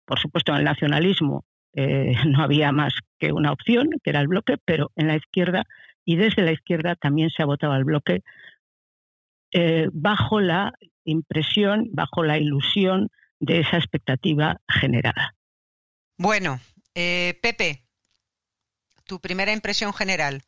por 0.05 0.20
supuesto 0.20 0.51
en 0.51 0.60
el 0.60 0.63
nacionalismo 0.65 1.46
eh, 1.74 2.13
no 2.27 2.44
había 2.44 2.72
más 2.72 2.94
que 3.20 3.32
una 3.32 3.51
opción, 3.51 3.89
que 4.03 4.10
era 4.10 4.22
el 4.22 4.27
bloque, 4.27 4.58
pero 4.63 4.91
en 4.96 5.08
la 5.08 5.15
izquierda 5.15 5.63
y 6.05 6.17
desde 6.17 6.44
la 6.44 6.51
izquierda 6.51 6.96
también 6.96 7.29
se 7.29 7.41
ha 7.41 7.46
votado 7.46 7.74
al 7.74 7.84
bloque 7.84 8.22
eh, 9.51 9.88
bajo 9.91 10.39
la 10.39 10.74
impresión, 11.03 11.89
bajo 11.91 12.24
la 12.24 12.38
ilusión 12.38 13.10
de 13.39 13.60
esa 13.60 13.77
expectativa 13.77 14.62
generada. 14.67 15.36
Bueno, 16.17 16.60
eh, 16.94 17.38
Pepe, 17.41 17.84
tu 19.05 19.20
primera 19.20 19.51
impresión 19.51 19.94
general. 19.94 20.44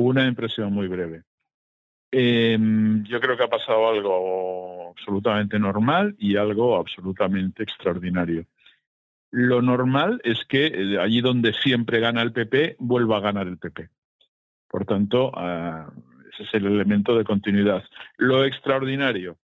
Una 0.00 0.28
impresión 0.28 0.72
muy 0.72 0.86
breve. 0.86 1.24
Em, 2.12 3.02
yo 3.02 3.20
creo 3.20 3.36
que 3.36 3.42
ha 3.42 3.48
pasado 3.48 3.88
algo 3.88 4.90
absolutamente 4.90 5.58
normal 5.58 6.14
y 6.20 6.36
algo 6.36 6.76
absolutamente 6.76 7.64
extraordinario. 7.64 8.46
Lo 9.32 9.60
normal 9.60 10.20
es 10.22 10.44
que 10.44 10.66
eh, 10.66 11.00
allí 11.00 11.20
donde 11.20 11.52
siempre 11.52 11.98
gana 11.98 12.22
el 12.22 12.30
PP, 12.30 12.76
vuelva 12.78 13.16
a 13.16 13.22
ganar 13.22 13.48
el 13.48 13.58
PP. 13.58 13.88
Por 14.68 14.84
tanto, 14.84 15.32
ah, 15.34 15.92
ese 16.32 16.44
es 16.44 16.54
el 16.54 16.66
elemento 16.66 17.18
de 17.18 17.24
continuidad. 17.24 17.82
Lo 18.18 18.44
extraordinario, 18.44 19.36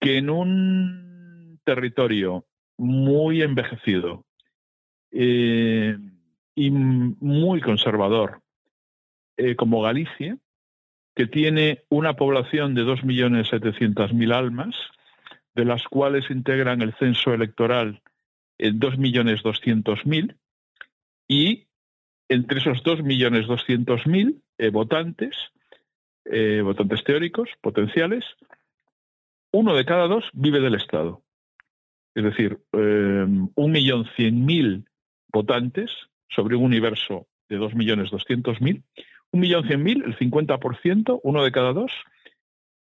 que 0.00 0.16
en 0.16 0.30
un 0.30 1.60
territorio 1.62 2.46
muy 2.78 3.42
envejecido 3.42 4.24
eh, 5.10 5.98
y 6.54 6.70
muy 6.70 7.60
conservador 7.60 8.43
eh, 9.36 9.56
como 9.56 9.82
Galicia, 9.82 10.38
que 11.14 11.26
tiene 11.26 11.82
una 11.88 12.14
población 12.14 12.74
de 12.74 12.82
2.700.000 12.82 14.34
almas, 14.34 14.74
de 15.54 15.64
las 15.64 15.84
cuales 15.84 16.30
integran 16.30 16.82
el 16.82 16.94
censo 16.94 17.32
electoral 17.32 18.02
2.200.000, 18.58 20.36
y 21.28 21.66
entre 22.28 22.58
esos 22.58 22.82
2.200.000 22.84 24.42
eh, 24.58 24.68
votantes, 24.70 25.36
eh, 26.24 26.60
votantes 26.62 27.04
teóricos, 27.04 27.48
potenciales, 27.60 28.24
uno 29.52 29.74
de 29.74 29.84
cada 29.84 30.08
dos 30.08 30.24
vive 30.32 30.60
del 30.60 30.74
Estado. 30.74 31.22
Es 32.14 32.24
decir, 32.24 32.58
eh, 32.72 33.26
1.100.000 33.26 34.84
votantes 35.28 35.90
sobre 36.28 36.56
un 36.56 36.64
universo 36.64 37.26
de 37.48 37.58
2.200.000 37.58 38.82
un 39.34 39.40
millón 39.40 39.66
cien 39.66 39.82
mil, 39.82 40.04
el 40.04 40.16
50%, 40.16 41.18
uno 41.24 41.42
de 41.42 41.50
cada 41.50 41.72
dos, 41.72 41.90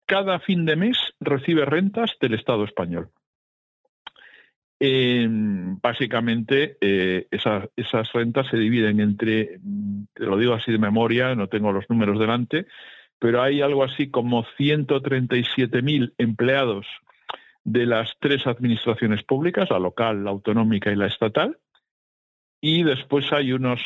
cada 0.05 0.39
fin 0.39 0.65
de 0.65 0.75
mes 0.75 0.97
recibe 1.21 1.63
rentas 1.63 2.11
del 2.19 2.33
Estado 2.33 2.65
español. 2.65 3.09
básicamente, 5.81 6.75
eh, 6.81 7.27
esas, 7.31 8.11
rentas 8.11 8.47
se 8.49 8.57
dividen 8.57 8.99
entre, 8.99 9.61
te 10.13 10.25
lo 10.25 10.37
digo 10.37 10.53
así 10.53 10.73
de 10.73 10.77
memoria, 10.77 11.33
no 11.33 11.47
tengo 11.47 11.71
los 11.71 11.89
números 11.89 12.19
delante, 12.19 12.65
pero 13.19 13.41
hay 13.41 13.61
algo 13.61 13.85
así 13.85 14.11
como 14.11 14.43
137.000 14.43 16.13
empleados 16.17 16.85
de 17.63 17.85
las 17.85 18.11
tres 18.19 18.45
administraciones 18.45 19.23
públicas, 19.23 19.69
la 19.69 19.79
local, 19.79 20.25
la 20.25 20.31
autonómica 20.31 20.91
y 20.91 20.97
la 20.97 21.07
estatal, 21.07 21.57
y 22.59 22.83
después 22.83 23.31
hay 23.31 23.53
unos 23.53 23.81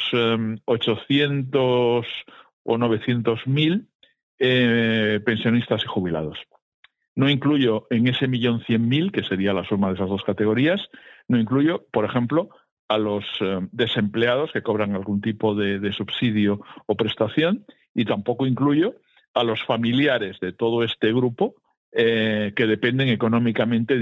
800 0.66 2.06
em, 2.06 2.47
o 2.68 2.78
900.000 2.78 3.88
eh, 4.40 5.20
pensionistas 5.26 5.82
y 5.84 5.88
jubilados. 5.88 6.38
No 7.16 7.30
incluyo 7.30 7.88
en 7.90 8.08
ese 8.08 8.28
millón 8.28 8.62
cien 8.62 8.88
mil, 8.88 9.12
que 9.12 9.24
sería 9.24 9.54
la 9.54 9.64
suma 9.64 9.88
de 9.88 9.96
esas 9.96 10.10
dos 10.10 10.24
categorías, 10.24 10.88
no 11.28 11.40
incluyo, 11.40 11.88
por 11.92 12.06
ejemplo, 12.06 12.50
a 12.88 13.00
los 13.00 13.26
eh, 13.42 13.60
desempleados 13.72 14.52
que 14.52 14.62
cobran 14.62 14.94
algún 14.94 15.22
tipo 15.22 15.56
de, 15.56 15.92
subsidio 15.94 16.62
o 16.86 16.96
prestación 16.96 17.66
y 17.96 18.06
tampoco 18.06 18.46
incluyo 18.46 18.96
a 19.34 19.44
los 19.44 19.64
familiares 19.64 20.40
de 20.40 20.52
todo 20.52 20.84
este 20.84 21.12
grupo 21.12 21.56
eh, 21.92 22.54
que 22.56 22.68
dependen 22.68 23.08
económicamente 23.08 23.98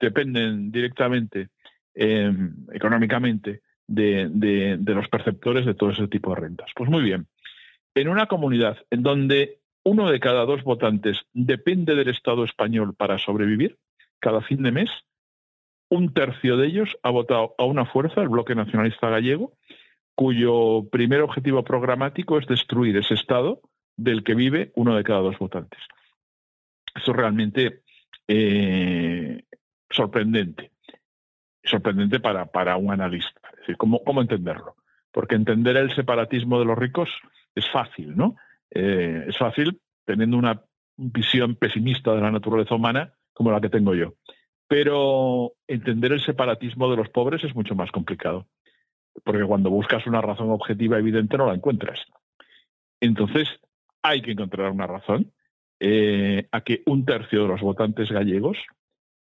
dependen 0.00 0.72
directamente 0.72 1.50
económicamente 1.94 3.62
de, 3.86 4.78
los 4.84 5.08
perceptores 5.08 5.64
de 5.64 5.74
todo 5.74 5.90
ese 5.90 6.08
tipo 6.08 6.34
de 6.34 6.40
rentas. 6.40 6.70
Pues 6.74 6.90
muy 6.90 7.02
bien, 7.02 7.26
en 7.96 8.08
una 8.08 8.26
comunidad 8.26 8.76
en 8.90 9.02
donde 9.02 9.58
uno 9.82 10.10
de 10.10 10.20
cada 10.20 10.44
dos 10.44 10.62
votantes 10.62 11.18
depende 11.32 11.94
del 11.94 12.08
Estado 12.08 12.44
español 12.44 12.94
para 12.94 13.18
sobrevivir, 13.18 13.78
cada 14.20 14.42
fin 14.42 14.62
de 14.62 14.70
mes, 14.70 14.90
un 15.88 16.12
tercio 16.12 16.56
de 16.56 16.66
ellos 16.66 16.98
ha 17.02 17.10
votado 17.10 17.54
a 17.58 17.64
una 17.64 17.86
fuerza, 17.86 18.20
el 18.20 18.28
Bloque 18.28 18.54
Nacionalista 18.54 19.08
Gallego, 19.08 19.52
cuyo 20.14 20.88
primer 20.90 21.22
objetivo 21.22 21.62
programático 21.64 22.38
es 22.38 22.46
destruir 22.46 22.96
ese 22.96 23.14
Estado 23.14 23.60
del 23.96 24.24
que 24.24 24.34
vive 24.34 24.72
uno 24.74 24.94
de 24.94 25.04
cada 25.04 25.20
dos 25.20 25.38
votantes. 25.38 25.80
Eso 26.94 27.12
es 27.12 27.16
realmente 27.16 27.82
eh, 28.28 29.42
sorprendente. 29.88 30.72
Sorprendente 31.64 32.20
para, 32.20 32.46
para 32.46 32.76
un 32.76 32.92
analista. 32.92 33.40
Es 33.52 33.60
decir, 33.60 33.76
¿cómo, 33.76 34.02
¿cómo 34.04 34.20
entenderlo? 34.20 34.76
Porque 35.12 35.34
entender 35.34 35.76
el 35.76 35.94
separatismo 35.94 36.58
de 36.58 36.66
los 36.66 36.78
ricos 36.78 37.08
es 37.56 37.68
fácil, 37.70 38.16
¿no? 38.16 38.36
Eh, 38.70 39.24
es 39.26 39.36
fácil 39.36 39.80
teniendo 40.04 40.36
una 40.36 40.62
visión 40.96 41.56
pesimista 41.56 42.14
de 42.14 42.20
la 42.20 42.30
naturaleza 42.30 42.74
humana 42.74 43.14
como 43.32 43.50
la 43.50 43.60
que 43.60 43.70
tengo 43.70 43.94
yo. 43.94 44.14
Pero 44.68 45.54
entender 45.66 46.12
el 46.12 46.24
separatismo 46.24 46.90
de 46.90 46.96
los 46.96 47.08
pobres 47.08 47.42
es 47.44 47.54
mucho 47.54 47.74
más 47.74 47.90
complicado, 47.90 48.46
porque 49.24 49.44
cuando 49.44 49.70
buscas 49.70 50.06
una 50.06 50.20
razón 50.20 50.50
objetiva 50.50 50.98
evidente 50.98 51.36
no 51.36 51.46
la 51.46 51.54
encuentras. 51.54 51.98
Entonces, 53.00 53.48
hay 54.02 54.22
que 54.22 54.32
encontrar 54.32 54.70
una 54.70 54.86
razón 54.86 55.32
eh, 55.80 56.48
a 56.52 56.60
que 56.62 56.82
un 56.86 57.04
tercio 57.04 57.42
de 57.42 57.48
los 57.48 57.60
votantes 57.60 58.10
gallegos, 58.10 58.58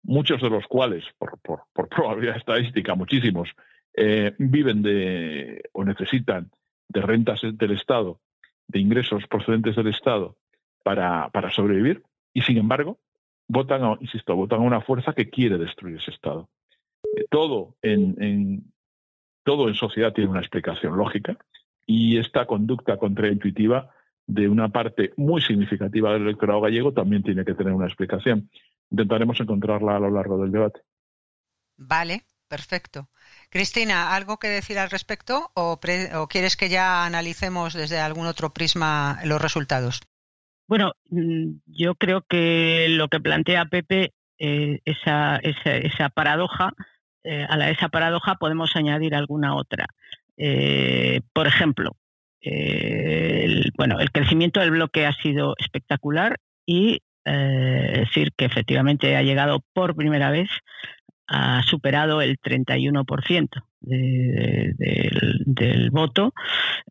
muchos 0.03 0.41
de 0.41 0.51
los 0.51 0.67
cuales, 0.67 1.05
por, 1.19 1.39
probabilidad 1.89 2.37
estadística, 2.37 2.95
muchísimos, 2.95 3.49
eh, 3.95 4.35
viven 4.39 4.83
de 4.83 5.63
o 5.73 5.85
necesitan 5.85 6.51
de 6.89 7.01
rentas 7.01 7.41
del 7.43 7.73
Estado 7.73 8.21
de 8.69 8.81
ingresos 8.81 9.27
procedentes 9.29 9.77
del 9.77 9.89
Estado 9.89 10.37
para, 10.83 11.29
para 11.31 11.51
sobrevivir 11.51 12.03
y, 12.33 12.43
sin 12.43 12.59
embargo, 12.59 12.99
votan, 13.49 13.85
a, 13.85 13.97
insisto, 14.01 14.35
votan 14.35 14.61
a 14.61 14.65
una 14.65 14.81
fuerza 14.81 15.13
que 15.13 15.31
quiere 15.31 15.59
destruir 15.59 15.97
ese 15.97 16.11
Estado. 16.11 16.49
Eh, 17.17 17.27
todo 17.31 17.77
en, 17.83 18.73
todo 19.45 19.69
en 19.69 19.75
sociedad 19.75 20.13
tiene 20.13 20.31
una 20.31 20.41
explicación 20.41 20.97
lógica 20.97 21.37
y 21.87 22.19
esta 22.19 22.47
conducta 22.47 22.97
contraintuitiva 22.97 23.91
de 24.27 24.49
una 24.49 24.69
parte 24.71 25.13
muy 25.17 25.41
significativa 25.41 26.13
del 26.13 26.23
electorado 26.23 26.61
gallego 26.61 26.93
también 26.93 27.23
tiene 27.23 27.45
que 27.45 27.55
tener 27.55 27.73
una 27.73 27.87
explicación. 27.87 28.51
Intentaremos 28.91 29.39
encontrarla 29.41 29.97
a 29.97 30.01
lo 30.01 30.11
largo 30.11 30.39
del 30.39 30.51
debate. 30.51 30.81
Vale, 31.77 32.23
perfecto. 32.49 33.09
Cristina, 33.51 34.15
¿algo 34.15 34.39
que 34.39 34.49
decir 34.49 34.79
al 34.79 34.91
respecto 34.91 35.51
o, 35.55 35.79
quieres 36.29 36.57
que 36.57 36.69
ya 36.69 37.05
analicemos 37.05 37.75
desde 37.75 37.99
algún 37.99 38.27
otro 38.27 38.53
prisma 38.53 39.19
los 39.25 39.41
resultados? 39.41 40.01
Bueno, 40.69 40.93
mm, 41.11 41.59
yo 41.67 41.95
creo 41.95 42.23
que 42.29 42.87
lo 42.91 43.09
que 43.09 43.21
plantea 43.21 43.67
Pepe, 43.67 44.13
eh, 44.39 44.81
esa, 44.85 45.37
esa, 45.37 46.09
paradoja, 46.09 46.73
eh, 47.23 47.47
a 47.49 47.57
la, 47.57 47.71
esa 47.71 47.89
paradoja 47.89 48.35
podemos 48.35 48.75
añadir 48.75 49.15
alguna 49.15 49.55
otra. 49.55 49.87
Eh, 50.37 51.21
por 51.33 51.47
ejemplo, 51.47 51.97
bueno, 53.77 53.99
el 53.99 54.13
crecimiento 54.13 54.61
del 54.61 54.71
bloque 54.71 55.05
ha 55.05 55.13
sido 55.13 55.55
espectacular 55.59 56.39
y 56.65 57.03
decir 57.25 58.31
que 58.37 58.45
efectivamente 58.45 59.17
ha 59.17 59.23
llegado 59.23 59.65
por 59.73 59.97
primera 59.97 60.31
vez 60.31 60.49
ha 61.29 61.63
superado 61.63 62.23
el 62.23 62.39
31% 62.39 63.63
del, 65.47 65.91
voto, 65.91 66.33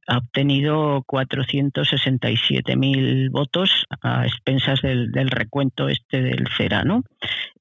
ha 0.08 0.18
obtenido 0.18 1.04
467.000 1.04 3.30
votos 3.32 3.86
a 4.02 4.26
expensas 4.26 4.82
del, 4.82 5.30
recuento 5.30 5.88
este 5.90 6.22
del 6.22 6.48
CERA. 6.56 6.84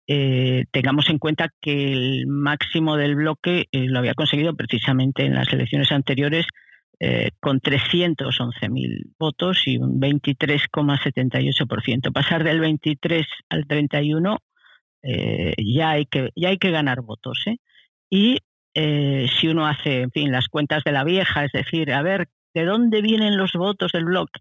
Eh, 0.06 0.66
tengamos 0.70 1.08
en 1.08 1.18
cuenta 1.18 1.48
que 1.60 1.92
el 1.92 2.26
máximo 2.26 2.96
del 2.96 3.16
bloque 3.16 3.68
eh, 3.72 3.88
lo 3.88 3.98
había 3.98 4.12
conseguido 4.14 4.54
precisamente 4.54 5.24
en 5.24 5.34
las 5.34 5.50
elecciones 5.52 5.90
anteriores 5.92 6.46
eh, 7.00 7.30
con 7.40 7.60
311.000 7.60 9.14
votos 9.18 9.66
y 9.66 9.78
un 9.78 10.00
23,78%. 10.00 12.12
Pasar 12.12 12.44
del 12.44 12.60
23 12.60 13.26
al 13.48 13.66
31 13.66 14.38
eh, 15.04 15.54
ya, 15.58 15.90
hay 15.90 16.06
que, 16.06 16.30
ya 16.34 16.48
hay 16.48 16.58
que 16.58 16.70
ganar 16.70 17.02
votos. 17.02 17.42
¿eh? 17.46 17.58
Y 18.10 18.38
eh, 18.74 19.26
si 19.38 19.48
uno 19.48 19.66
hace, 19.66 20.00
en 20.02 20.10
fin, 20.10 20.32
las 20.32 20.48
cuentas 20.48 20.82
de 20.84 20.92
la 20.92 21.04
vieja, 21.04 21.44
es 21.44 21.52
decir, 21.52 21.92
a 21.92 22.02
ver, 22.02 22.28
¿de 22.54 22.64
dónde 22.64 23.02
vienen 23.02 23.36
los 23.36 23.52
votos 23.52 23.92
del 23.92 24.06
bloque? 24.06 24.40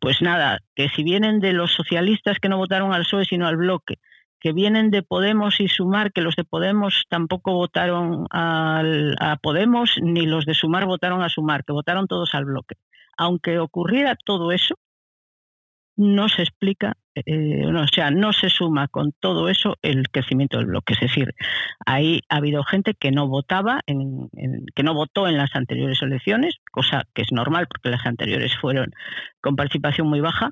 pues 0.00 0.22
nada, 0.22 0.60
que 0.74 0.88
si 0.88 1.04
vienen 1.04 1.40
de 1.40 1.52
los 1.52 1.70
socialistas 1.70 2.38
que 2.40 2.48
no 2.48 2.56
votaron 2.56 2.94
al 2.94 3.02
PSOE 3.02 3.26
sino 3.26 3.46
al 3.46 3.58
bloque, 3.58 3.98
que 4.40 4.52
vienen 4.52 4.90
de 4.90 5.02
Podemos 5.02 5.60
y 5.60 5.68
Sumar, 5.68 6.10
que 6.10 6.22
los 6.22 6.36
de 6.36 6.44
Podemos 6.44 7.04
tampoco 7.10 7.52
votaron 7.52 8.26
a 8.30 9.38
Podemos, 9.42 9.98
ni 10.02 10.24
los 10.26 10.46
de 10.46 10.54
Sumar 10.54 10.86
votaron 10.86 11.22
a 11.22 11.28
Sumar, 11.28 11.64
que 11.64 11.74
votaron 11.74 12.08
todos 12.08 12.34
al 12.34 12.46
bloque. 12.46 12.76
Aunque 13.18 13.58
ocurriera 13.58 14.16
todo 14.16 14.52
eso, 14.52 14.74
no 15.96 16.28
se 16.28 16.42
explica, 16.42 16.96
eh, 17.24 17.66
o 17.66 17.88
sea, 17.88 18.10
no 18.10 18.34
se 18.34 18.50
suma 18.50 18.88
con 18.88 19.12
todo 19.12 19.48
eso 19.48 19.76
el 19.80 20.10
crecimiento 20.10 20.58
del 20.58 20.66
bloque. 20.66 20.92
Es 20.92 21.00
decir, 21.00 21.34
ahí 21.86 22.20
ha 22.28 22.36
habido 22.36 22.62
gente 22.62 22.92
que 22.94 23.10
no 23.10 23.26
votaba, 23.26 23.80
en, 23.86 24.28
que 24.74 24.82
no 24.82 24.92
votó 24.92 25.26
en 25.26 25.38
las 25.38 25.54
anteriores 25.56 26.02
elecciones, 26.02 26.56
cosa 26.70 27.04
que 27.14 27.22
es 27.22 27.32
normal 27.32 27.68
porque 27.68 27.88
las 27.88 28.04
anteriores 28.04 28.54
fueron 28.60 28.92
con 29.40 29.56
participación 29.56 30.08
muy 30.08 30.20
baja, 30.20 30.50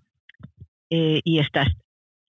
eh, 0.89 1.21
y 1.23 1.39
esta 1.41 1.67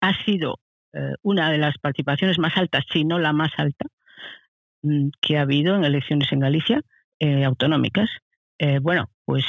ha 0.01 0.23
sido 0.25 0.59
eh, 0.93 1.15
una 1.23 1.51
de 1.51 1.57
las 1.57 1.79
participaciones 1.79 2.37
más 2.37 2.55
altas, 2.55 2.85
si 2.91 3.05
no 3.05 3.17
la 3.17 3.33
más 3.33 3.51
alta, 3.57 3.87
mm, 4.83 5.09
que 5.21 5.37
ha 5.39 5.41
habido 5.41 5.75
en 5.75 5.85
elecciones 5.85 6.31
en 6.31 6.39
Galicia 6.39 6.81
autonómicas. 7.21 8.09
bueno, 8.81 9.09
pues 9.25 9.43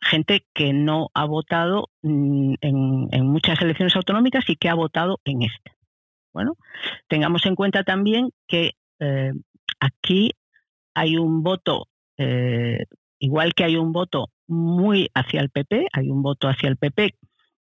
gente 0.00 0.46
que 0.54 0.72
no 0.72 1.08
ha 1.14 1.24
votado 1.24 1.88
en, 2.02 2.56
muchas 3.24 3.60
elecciones 3.60 3.96
autonómicas 3.96 4.48
y 4.48 4.56
que 4.56 4.68
ha 4.68 4.74
votado 4.74 5.20
en 5.24 5.42
esta. 5.42 5.72
Bueno, 6.32 6.56
tengamos 7.08 7.46
en 7.46 7.54
cuenta 7.54 7.82
también 7.82 8.30
que 8.46 8.72
eh, 9.00 9.32
aquí 9.80 10.32
hay 10.94 11.16
un 11.16 11.42
voto, 11.42 11.88
eh, 12.18 12.84
igual 13.18 13.54
que 13.54 13.64
hay 13.64 13.76
un 13.76 13.92
voto 13.92 14.30
muy 14.46 15.10
hacia 15.14 15.40
el 15.40 15.50
PP, 15.50 15.88
hay 15.92 16.10
un 16.10 16.22
voto 16.22 16.48
hacia 16.48 16.68
el 16.68 16.76
PP 16.76 17.14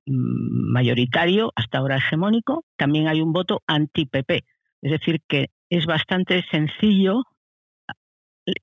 mm, 0.05 0.71
mayoritario, 0.71 1.51
hasta 1.55 1.77
ahora 1.77 1.97
hegemónico, 1.97 2.65
también 2.77 3.07
hay 3.07 3.21
un 3.21 3.31
voto 3.31 3.61
anti-PP. 3.67 4.43
Es 4.81 4.91
decir, 4.91 5.21
que 5.27 5.49
es 5.69 5.85
bastante 5.85 6.43
sencillo 6.51 7.23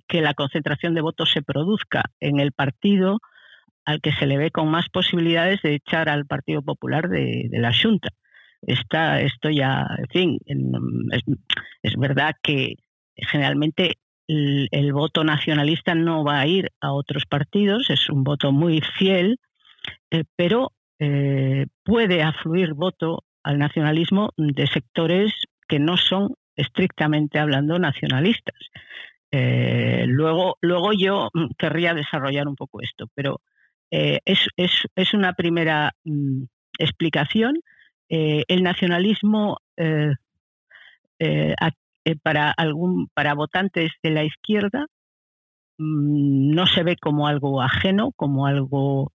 que 0.06 0.20
la 0.20 0.35
concentración 0.35 0.94
de 0.94 1.00
votos 1.00 1.30
se 1.33 1.42
produzca 1.42 2.04
en 2.20 2.40
el 2.40 2.52
partido 2.52 3.20
al 3.90 4.00
que 4.00 4.12
se 4.12 4.26
le 4.26 4.38
ve 4.38 4.50
con 4.50 4.68
más 4.70 4.88
posibilidades 4.88 5.61
de 5.62 5.74
echar 5.74 6.09
al 6.09 6.24
Partido 6.24 6.62
Popular 6.62 7.09
de, 7.09 7.48
la 7.53 7.72
Junta. 7.74 8.11
Está, 8.62 9.20
esto 9.20 9.50
ya, 9.50 9.87
en 9.98 10.09
fin, 10.09 10.38
es, 11.83 11.96
verdad 11.96 12.37
que 12.42 12.76
generalmente 13.16 13.98
el, 14.29 14.92
voto 14.92 15.24
nacionalista 15.24 15.94
no 15.94 16.24
va 16.24 16.40
a 16.40 16.46
ir 16.46 16.70
a 16.81 16.92
otros 16.92 17.24
partidos, 17.26 17.90
es 17.90 18.09
un 18.11 18.22
voto 18.22 18.53
muy 18.53 18.81
fiel, 18.98 19.38
eh, 20.11 20.24
pero 20.37 20.72
eh, 21.00 21.66
puede 21.83 22.22
afluir 22.22 22.74
voto 22.74 23.24
al 23.42 23.59
nacionalismo 23.59 24.31
de 24.37 24.66
sectores 24.66 25.33
que 25.66 25.81
no 25.81 25.96
son 25.96 26.35
estrictamente 26.55 27.38
hablando 27.38 27.79
nacionalistas. 27.79 28.59
Eh, 29.33 30.05
luego, 30.07 30.59
luego 30.61 30.92
yo 30.92 31.31
querría 31.57 31.94
desarrollar 31.94 32.46
un 32.46 32.57
poco 32.57 32.83
esto, 32.83 33.07
pero 33.14 33.40
eh, 33.90 34.20
es, 34.24 34.46
es, 34.57 34.70
es, 34.94 35.14
una 35.14 35.33
primera 35.35 35.92
mm, 36.05 36.44
explicación. 36.79 37.61
Eh, 38.09 38.44
el 38.48 38.62
nacionalismo 38.62 39.59
eh, 39.76 40.14
para, 42.22 42.50
algún, 42.50 43.09
para 43.14 43.35
votantes 43.35 43.92
de 44.03 44.11
la 44.11 44.24
izquierda 44.24 44.87
mm, 45.79 46.55
no 46.55 46.66
se 46.66 46.83
ve 46.83 46.96
como 46.96 47.26
algo 47.26 47.62
ajeno, 47.62 48.12
como 48.16 48.46
algo 48.46 49.12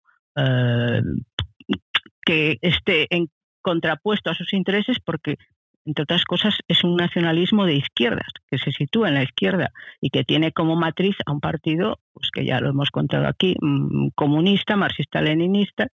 que 2.26 2.58
esté 2.60 3.06
en 3.14 3.28
contrapuesto 3.62 4.30
a 4.30 4.34
sus 4.34 4.52
intereses, 4.52 4.98
porque 5.04 5.36
entre 5.84 6.04
otras 6.04 6.24
cosas, 6.24 6.54
es 6.68 6.82
un 6.82 6.96
nacionalismo 6.96 7.66
de 7.66 7.74
izquierdas, 7.74 8.28
que 8.50 8.58
se 8.58 8.72
sitúa 8.72 9.08
en 9.08 9.14
la 9.14 9.22
izquierda 9.22 9.72
y 10.00 10.10
que 10.10 10.24
tiene 10.24 10.52
como 10.52 10.76
matriz 10.76 11.16
a 11.26 11.32
un 11.32 11.40
partido, 11.40 11.98
pues 12.12 12.30
que 12.32 12.44
ya 12.44 12.60
lo 12.60 12.70
hemos 12.70 12.90
contado 12.90 13.26
aquí, 13.26 13.56
mm, 13.60 14.08
comunista, 14.14 14.76
marxista-leninista, 14.76 15.88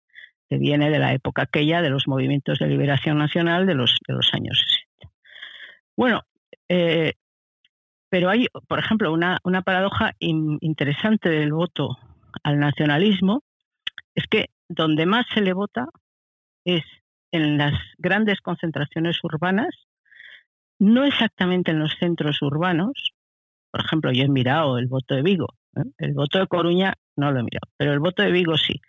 que 0.49 0.57
viene 0.57 0.89
de 0.89 0.99
la 0.99 1.13
época 1.13 1.43
aquella 1.43 1.81
de 1.81 1.89
los 1.89 2.07
movimientos 2.07 2.59
de 2.59 2.67
liberación 2.67 3.17
nacional 3.17 3.65
de 3.65 3.75
los, 3.75 3.97
de 4.07 4.13
los 4.13 4.33
años 4.33 4.63
60. 4.99 5.13
Bueno, 5.95 6.23
eh, 6.67 7.13
pero 8.09 8.29
hay, 8.29 8.47
por 8.67 8.79
ejemplo, 8.79 9.11
una, 9.13 9.39
una 9.43 9.61
paradoja 9.61 10.13
interesante 10.19 11.29
del 11.29 11.53
voto 11.53 11.97
al 12.43 12.59
nacionalismo, 12.59 13.43
es 14.15 14.25
que 14.27 14.47
donde 14.67 15.05
más 15.05 15.25
se 15.33 15.41
le 15.41 15.53
vota 15.53 15.87
es 16.65 16.83
en 17.31 17.57
las 17.57 17.73
grandes 17.97 18.41
concentraciones 18.41 19.23
urbanas, 19.23 19.69
no 20.79 21.03
exactamente 21.03 21.71
en 21.71 21.79
los 21.79 21.95
centros 21.99 22.41
urbanos. 22.41 23.13
Por 23.71 23.81
ejemplo, 23.81 24.11
yo 24.11 24.23
he 24.23 24.29
mirado 24.29 24.77
el 24.77 24.87
voto 24.87 25.15
de 25.15 25.21
Vigo. 25.21 25.47
¿eh? 25.75 25.83
El 25.97 26.13
voto 26.13 26.39
de 26.39 26.47
Coruña 26.47 26.93
no 27.15 27.31
lo 27.31 27.39
he 27.39 27.43
mirado, 27.43 27.69
pero 27.77 27.93
el 27.93 27.99
voto 27.99 28.23
de 28.23 28.31
Vigo 28.31 28.57
sí. 28.57 28.81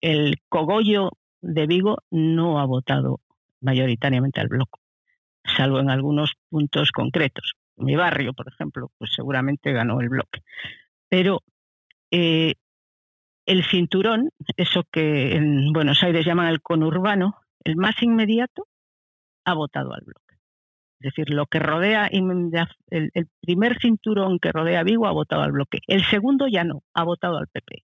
El 0.00 0.36
cogollo 0.48 1.10
de 1.40 1.66
Vigo 1.66 1.98
no 2.10 2.60
ha 2.60 2.64
votado 2.64 3.20
mayoritariamente 3.60 4.40
al 4.40 4.48
bloque, 4.48 4.80
salvo 5.44 5.80
en 5.80 5.90
algunos 5.90 6.32
puntos 6.48 6.90
concretos. 6.92 7.54
mi 7.76 7.96
barrio, 7.96 8.32
por 8.32 8.48
ejemplo, 8.48 8.90
pues 8.98 9.12
seguramente 9.14 9.72
ganó 9.72 10.00
el 10.00 10.08
bloque. 10.08 10.42
Pero 11.08 11.42
eh, 12.10 12.54
el 13.46 13.64
cinturón, 13.64 14.30
eso 14.56 14.84
que 14.90 15.34
en 15.36 15.72
Buenos 15.72 16.02
Aires 16.02 16.24
llaman 16.24 16.48
el 16.48 16.60
conurbano, 16.60 17.41
el 17.64 17.76
más 17.76 18.02
inmediato 18.02 18.66
ha 19.44 19.54
votado 19.54 19.94
al 19.94 20.02
bloque. 20.04 20.36
Es 21.00 21.14
decir, 21.14 21.30
lo 21.30 21.46
que 21.46 21.58
rodea, 21.58 22.06
el, 22.06 23.28
primer 23.40 23.78
cinturón 23.80 24.38
que 24.38 24.52
rodea 24.52 24.84
Vigo 24.84 25.08
ha 25.08 25.12
votado 25.12 25.42
al 25.42 25.50
bloque. 25.50 25.78
El 25.88 26.04
segundo 26.04 26.46
ya 26.46 26.62
no, 26.62 26.84
ha 26.94 27.02
votado 27.02 27.38
al 27.38 27.48
PP. 27.48 27.82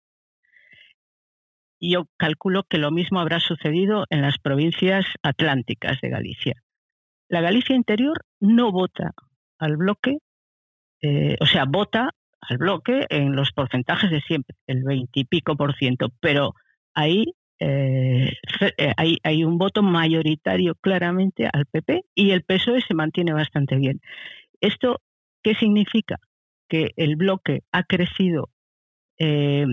Yo 1.80 2.06
calculo 2.16 2.62
que 2.62 2.78
lo 2.78 2.92
mismo 2.92 3.18
habrá 3.18 3.40
sucedido 3.40 4.04
en 4.10 4.22
las 4.22 4.38
provincias 4.38 5.04
atlánticas 5.22 6.00
de 6.00 6.10
Galicia. 6.10 6.62
La 7.28 7.40
Galicia 7.40 7.74
interior 7.74 8.24
no 8.38 8.70
vota 8.70 9.14
al 9.58 9.76
bloque, 9.76 10.18
eh, 11.02 11.36
o 11.40 11.46
sea, 11.46 11.64
vota 11.64 12.10
al 12.40 12.58
bloque 12.58 13.06
en 13.10 13.34
los 13.34 13.50
porcentajes 13.50 14.10
de 14.10 14.20
siempre, 14.20 14.56
el 14.68 14.84
20 14.84 15.10
y 15.18 15.24
pico 15.24 15.56
por 15.56 15.74
ciento, 15.74 16.08
pero 16.20 16.54
ahí 16.94 17.34
eh, 17.60 18.34
eh, 18.76 18.92
hay, 18.96 19.44
un 19.44 19.58
voto 19.58 19.82
mayoritario 19.82 20.76
claramente 20.76 21.48
al 21.52 21.66
PP 21.66 22.04
y 22.14 22.30
el 22.30 22.44
PSOE 22.44 22.80
se 22.82 22.94
mantiene 22.94 23.32
bastante 23.32 23.76
bien. 23.76 24.00
¿Esto 24.60 25.00
qué 25.42 25.54
significa? 25.54 26.18
Que 26.68 26.90
el 26.96 27.16
bloque 27.16 27.62
ha 27.72 27.82
crecido 27.82 28.50
eh, 29.18 29.66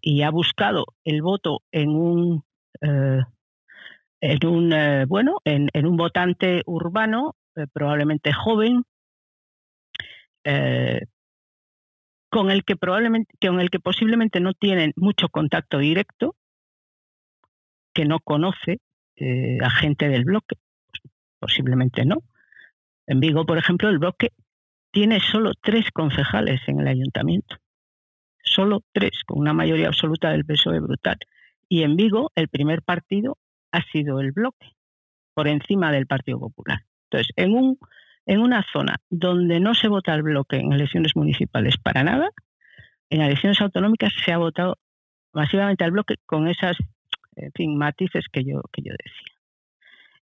y 0.00 0.22
ha 0.22 0.30
buscado 0.30 0.86
el 1.04 1.22
voto 1.22 1.60
en 1.70 1.90
un, 1.90 2.44
en 2.80 4.46
un 4.46 5.06
bueno, 5.08 5.38
en, 5.44 5.68
en, 5.72 5.86
un 5.86 5.96
votante 5.96 6.62
urbano, 6.66 7.36
probablemente 7.72 8.32
joven, 8.32 8.82
con 12.30 12.50
el 12.50 12.64
que 12.64 12.76
probablemente, 12.76 13.34
con 13.40 13.60
el 13.60 13.70
que 13.70 13.78
posiblemente 13.78 14.40
no 14.40 14.54
tienen 14.54 14.92
mucho 14.96 15.28
contacto 15.28 15.78
directo, 15.78 16.34
que 17.92 18.04
no 18.04 18.20
conoce 18.20 18.78
eh, 19.16 19.58
a 19.62 19.70
gente 19.70 20.08
del 20.08 20.24
bloque? 20.24 20.56
posiblemente 21.42 22.04
no. 22.04 22.22
En 23.08 23.18
Vigo, 23.18 23.44
por 23.44 23.58
ejemplo, 23.58 23.88
el 23.88 23.98
bloque 23.98 24.30
tiene 24.92 25.18
solo 25.18 25.54
tres 25.60 25.90
concejales 25.92 26.60
en 26.68 26.78
el 26.78 26.86
ayuntamiento. 26.86 27.56
Solo 28.44 28.82
tres, 28.92 29.22
con 29.26 29.40
una 29.40 29.52
mayoría 29.52 29.88
absoluta 29.88 30.30
del 30.30 30.44
PSOE 30.44 30.78
brutal. 30.78 31.18
Y 31.68 31.82
en 31.82 31.96
Vigo, 31.96 32.30
el 32.36 32.48
primer 32.48 32.82
partido 32.82 33.38
ha 33.72 33.82
sido 33.90 34.20
el 34.20 34.30
bloque, 34.30 34.68
por 35.34 35.48
encima 35.48 35.90
del 35.90 36.06
Partido 36.06 36.38
Popular. 36.38 36.82
Entonces, 37.10 37.32
en, 37.36 37.54
un, 37.54 37.78
en 38.26 38.40
una 38.40 38.64
zona 38.72 38.96
donde 39.10 39.58
no 39.58 39.74
se 39.74 39.88
vota 39.88 40.14
el 40.14 40.22
bloque 40.22 40.58
en 40.58 40.72
elecciones 40.72 41.16
municipales 41.16 41.76
para 41.76 42.04
nada, 42.04 42.30
en 43.10 43.20
elecciones 43.20 43.60
autonómicas 43.60 44.12
se 44.24 44.32
ha 44.32 44.38
votado 44.38 44.78
masivamente 45.32 45.82
al 45.82 45.90
bloque 45.90 46.16
con 46.24 46.46
esas 46.46 46.76
en 47.36 47.52
fin, 47.52 47.76
matices 47.76 48.26
que 48.32 48.44
yo, 48.44 48.62
que 48.72 48.82
yo 48.82 48.92
decía. 48.92 49.32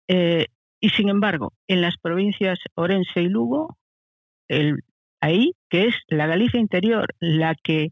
Eh, 0.08 0.48
y 0.80 0.90
sin 0.90 1.10
embargo, 1.10 1.54
en 1.68 1.82
las 1.82 1.98
provincias 1.98 2.60
Orense 2.76 3.22
y 3.22 3.28
Lugo, 3.28 3.78
el, 4.48 4.84
ahí, 5.22 5.54
que 5.70 5.88
es 5.88 5.96
la 6.08 6.28
Galicia 6.28 6.60
interior, 6.60 7.08
la 7.20 7.56
que 7.56 7.90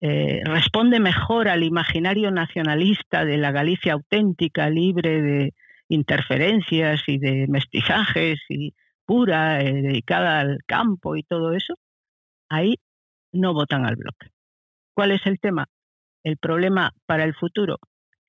eh, 0.00 0.40
responde 0.44 1.00
mejor 1.00 1.48
al 1.48 1.62
imaginario 1.62 2.30
nacionalista 2.30 3.24
de 3.24 3.36
la 3.36 3.52
Galicia 3.52 3.94
auténtica, 3.94 4.70
libre 4.70 5.20
de 5.20 5.54
interferencias 5.88 7.02
y 7.06 7.18
de 7.18 7.46
mestizajes 7.48 8.38
y 8.48 8.74
pura, 9.04 9.60
eh, 9.60 9.72
dedicada 9.82 10.40
al 10.40 10.58
campo 10.66 11.16
y 11.16 11.24
todo 11.24 11.52
eso, 11.52 11.74
ahí 12.48 12.76
no 13.32 13.52
votan 13.52 13.84
al 13.84 13.96
bloque. 13.96 14.28
¿Cuál 14.94 15.10
es 15.12 15.26
el 15.26 15.40
tema? 15.40 15.66
El 16.22 16.36
problema 16.36 16.92
para 17.06 17.24
el 17.24 17.34
futuro 17.34 17.78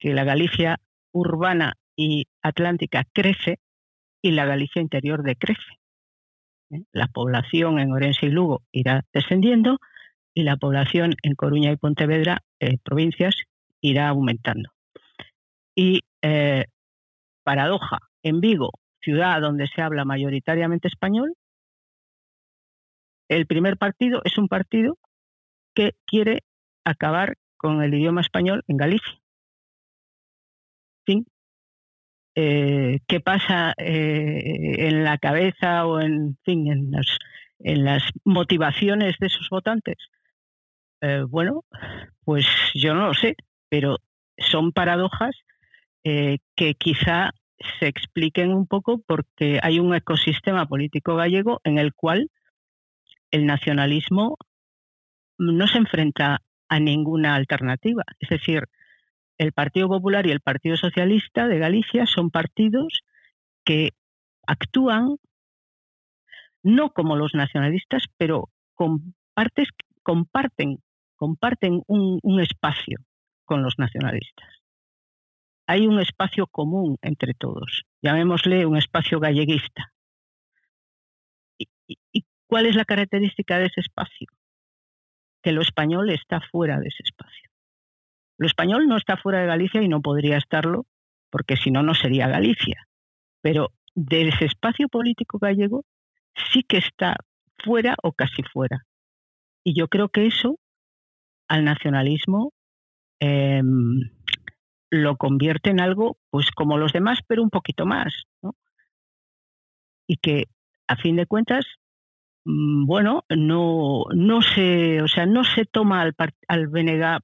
que 0.01 0.13
la 0.13 0.23
Galicia 0.23 0.79
urbana 1.13 1.75
y 1.95 2.25
atlántica 2.41 3.05
crece 3.13 3.59
y 4.21 4.31
la 4.31 4.45
Galicia 4.45 4.81
interior 4.81 5.23
decrece. 5.23 5.79
¿eh? 6.71 6.81
La 6.91 7.07
población 7.07 7.79
en 7.79 7.91
Orense 7.91 8.25
y 8.25 8.29
Lugo 8.29 8.63
irá 8.71 9.05
descendiendo 9.13 9.77
y 10.33 10.43
la 10.43 10.57
población 10.57 11.13
en 11.21 11.35
Coruña 11.35 11.71
y 11.71 11.77
Pontevedra, 11.77 12.39
eh, 12.59 12.77
provincias, 12.83 13.35
irá 13.79 14.09
aumentando. 14.09 14.71
Y 15.75 16.01
eh, 16.23 16.65
paradoja, 17.43 17.99
en 18.23 18.41
Vigo, 18.41 18.71
ciudad 19.01 19.39
donde 19.39 19.67
se 19.67 19.81
habla 19.81 20.03
mayoritariamente 20.03 20.87
español, 20.87 21.35
el 23.29 23.45
primer 23.45 23.77
partido 23.77 24.21
es 24.25 24.37
un 24.37 24.47
partido 24.47 24.97
que 25.75 25.93
quiere 26.05 26.43
acabar 26.85 27.37
con 27.57 27.83
el 27.83 27.93
idioma 27.93 28.21
español 28.21 28.63
en 28.67 28.77
Galicia. 28.77 29.20
Eh, 32.35 32.99
qué 33.07 33.19
pasa 33.19 33.73
eh, 33.77 34.87
en 34.87 35.03
la 35.03 35.17
cabeza 35.17 35.85
o 35.85 35.99
en, 35.99 36.37
fin, 36.45 36.71
en, 37.59 37.83
las, 37.83 38.03
motivaciones 38.23 39.15
de 39.19 39.29
sus 39.29 39.49
votantes. 39.49 39.97
Eh, 41.01 41.23
bueno, 41.27 41.65
pues 42.23 42.45
yo 42.73 42.93
no 42.93 43.07
lo 43.07 43.13
sé, 43.13 43.35
pero 43.69 43.97
son 44.37 44.71
paradojas 44.71 45.35
que 46.03 46.73
quizá 46.79 47.29
se 47.79 47.87
expliquen 47.87 48.51
un 48.51 48.65
poco 48.65 49.03
porque 49.05 49.59
hay 49.61 49.79
un 49.79 49.93
ecosistema 49.93 50.65
político 50.65 51.15
gallego 51.15 51.61
en 51.63 51.77
el 51.77 51.93
cual 51.93 52.31
el 53.29 53.45
nacionalismo 53.45 54.37
no 55.37 55.67
se 55.67 55.77
enfrenta 55.77 56.41
a 56.69 56.79
ninguna 56.79 57.35
alternativa. 57.35 58.03
Es 58.19 58.29
decir, 58.29 58.63
el 59.41 59.53
Partido 59.53 59.87
Popular 59.87 60.27
y 60.27 60.31
el 60.31 60.39
Partido 60.39 60.77
Socialista 60.77 61.47
de 61.47 61.57
Galicia 61.57 62.05
son 62.05 62.29
partidos 62.29 63.01
que 63.65 63.89
actúan 64.45 65.17
no 66.61 66.91
como 66.91 67.15
los 67.15 67.33
nacionalistas, 67.33 68.03
pero 68.17 68.49
comparten, 68.75 69.65
comparten 70.03 71.81
un, 71.87 72.39
espacio 72.39 72.99
con 73.43 73.63
los 73.63 73.79
nacionalistas. 73.79 74.47
Hay 75.65 75.87
un 75.87 75.99
espacio 75.99 76.45
común 76.45 76.97
entre 77.01 77.33
todos, 77.33 77.85
llamémosle 78.03 78.67
un 78.67 78.77
espacio 78.77 79.19
galleguista. 79.19 79.91
¿Y 81.57 82.25
cuál 82.45 82.67
es 82.67 82.75
la 82.75 82.85
característica 82.85 83.57
de 83.57 83.65
ese 83.65 83.81
espacio? 83.81 84.27
Que 85.41 85.51
lo 85.51 85.63
español 85.63 86.11
está 86.11 86.41
fuera 86.41 86.79
de 86.79 86.89
ese 86.89 87.01
espacio. 87.03 87.50
Lo 88.41 88.47
español 88.47 88.87
no 88.87 88.97
está 88.97 89.17
fuera 89.17 89.39
de 89.39 89.45
Galicia 89.45 89.83
y 89.83 89.87
no 89.87 90.01
podría 90.01 90.35
estarlo, 90.35 90.87
porque 91.29 91.57
si 91.57 91.69
no, 91.69 91.83
no 91.83 91.93
sería 91.93 92.27
Galicia. 92.27 92.87
Pero 93.43 93.69
de 93.93 94.29
ese 94.29 94.45
espacio 94.45 94.89
político 94.89 95.37
gallego 95.37 95.85
sí 96.51 96.63
que 96.63 96.77
está 96.77 97.17
fuera 97.63 97.95
o 98.01 98.13
casi 98.13 98.41
fuera. 98.41 98.87
Y 99.63 99.79
yo 99.79 99.89
creo 99.89 100.09
que 100.09 100.25
eso 100.25 100.57
al 101.49 101.65
nacionalismo 101.65 102.51
em, 103.19 104.09
lo 104.89 105.17
convierte 105.17 105.69
en 105.69 105.79
algo, 105.79 106.17
pues 106.31 106.49
como 106.49 106.79
los 106.79 106.93
demás, 106.93 107.19
pero 107.27 107.43
un 107.43 107.51
poquito 107.51 107.85
más. 107.85 108.23
Y 110.07 110.17
que, 110.17 110.45
a 110.87 110.95
fin 110.95 111.15
de 111.15 111.27
cuentas, 111.27 111.63
bueno, 112.43 113.23
no, 113.29 114.05
no 114.13 114.41
se, 114.41 115.01
o 115.01 115.07
sea, 115.07 115.25
no 115.25 115.43
se 115.43 115.65
toma 115.65 116.01
al, 116.01 116.15
al 116.47 116.69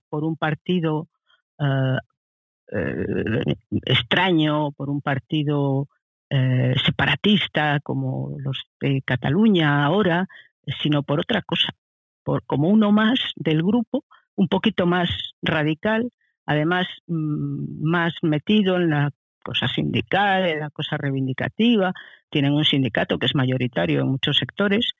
por 0.10 0.24
un 0.24 0.38
partido 0.38 1.08
uh, 1.60 1.98
eh, 2.72 3.56
extraño, 3.86 4.72
por 4.72 4.90
un 4.90 5.02
partido 5.02 5.88
eh, 6.30 6.76
separatista 6.86 7.80
como 7.82 8.36
los 8.40 8.64
de 8.82 9.02
Cataluña 9.04 9.86
ahora, 9.86 10.28
sino 10.82 11.04
por 11.04 11.20
otra 11.20 11.42
cosa, 11.42 11.70
por 12.24 12.44
como 12.46 12.70
uno 12.70 12.92
más 12.92 13.20
del 13.38 13.64
grupo, 13.64 14.04
un 14.36 14.50
poquito 14.50 14.86
más 14.86 15.10
radical, 15.42 16.12
además 16.46 16.88
mm, 17.08 17.90
más 17.90 18.14
metido 18.22 18.76
en 18.76 18.90
la 18.90 19.12
cosa 19.42 19.68
sindical, 19.70 20.46
en 20.46 20.60
la 20.60 20.70
cosa 20.70 20.98
reivindicativa, 20.98 21.94
tienen 22.30 22.54
un 22.54 22.66
sindicato 22.66 23.18
que 23.18 23.28
es 23.28 23.36
mayoritario 23.36 24.02
en 24.02 24.10
muchos 24.10 24.38
sectores, 24.38 24.92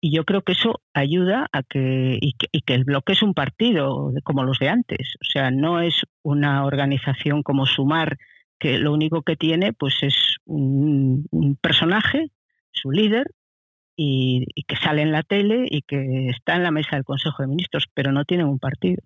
y 0.00 0.14
yo 0.14 0.24
creo 0.24 0.42
que 0.42 0.52
eso 0.52 0.80
ayuda 0.94 1.48
a 1.52 1.62
que 1.62 2.18
y, 2.20 2.34
que 2.34 2.74
el 2.74 2.84
bloque 2.84 3.12
es 3.12 3.22
un 3.22 3.34
partido 3.34 4.12
como 4.24 4.44
los 4.44 4.58
de 4.58 4.68
antes. 4.68 5.16
O 5.20 5.24
sea, 5.24 5.50
no 5.50 5.80
es 5.80 6.02
una 6.22 6.64
organización 6.64 7.42
como 7.42 7.66
Sumar 7.66 8.18
que 8.58 8.78
lo 8.78 8.92
único 8.92 9.22
que 9.22 9.36
tiene 9.36 9.72
pues 9.72 10.02
es 10.02 10.36
un, 10.44 11.26
personaje, 11.60 12.30
su 12.72 12.90
líder, 12.90 13.26
y, 13.96 14.46
que 14.66 14.76
sale 14.76 15.02
en 15.02 15.12
la 15.12 15.22
tele 15.22 15.66
y 15.70 15.82
que 15.82 16.28
está 16.28 16.56
en 16.56 16.62
la 16.62 16.70
mesa 16.70 16.96
del 16.96 17.04
Consejo 17.04 17.42
de 17.42 17.48
Ministros, 17.48 17.86
pero 17.94 18.12
no 18.12 18.24
tiene 18.24 18.44
un 18.44 18.58
partido. 18.58 19.02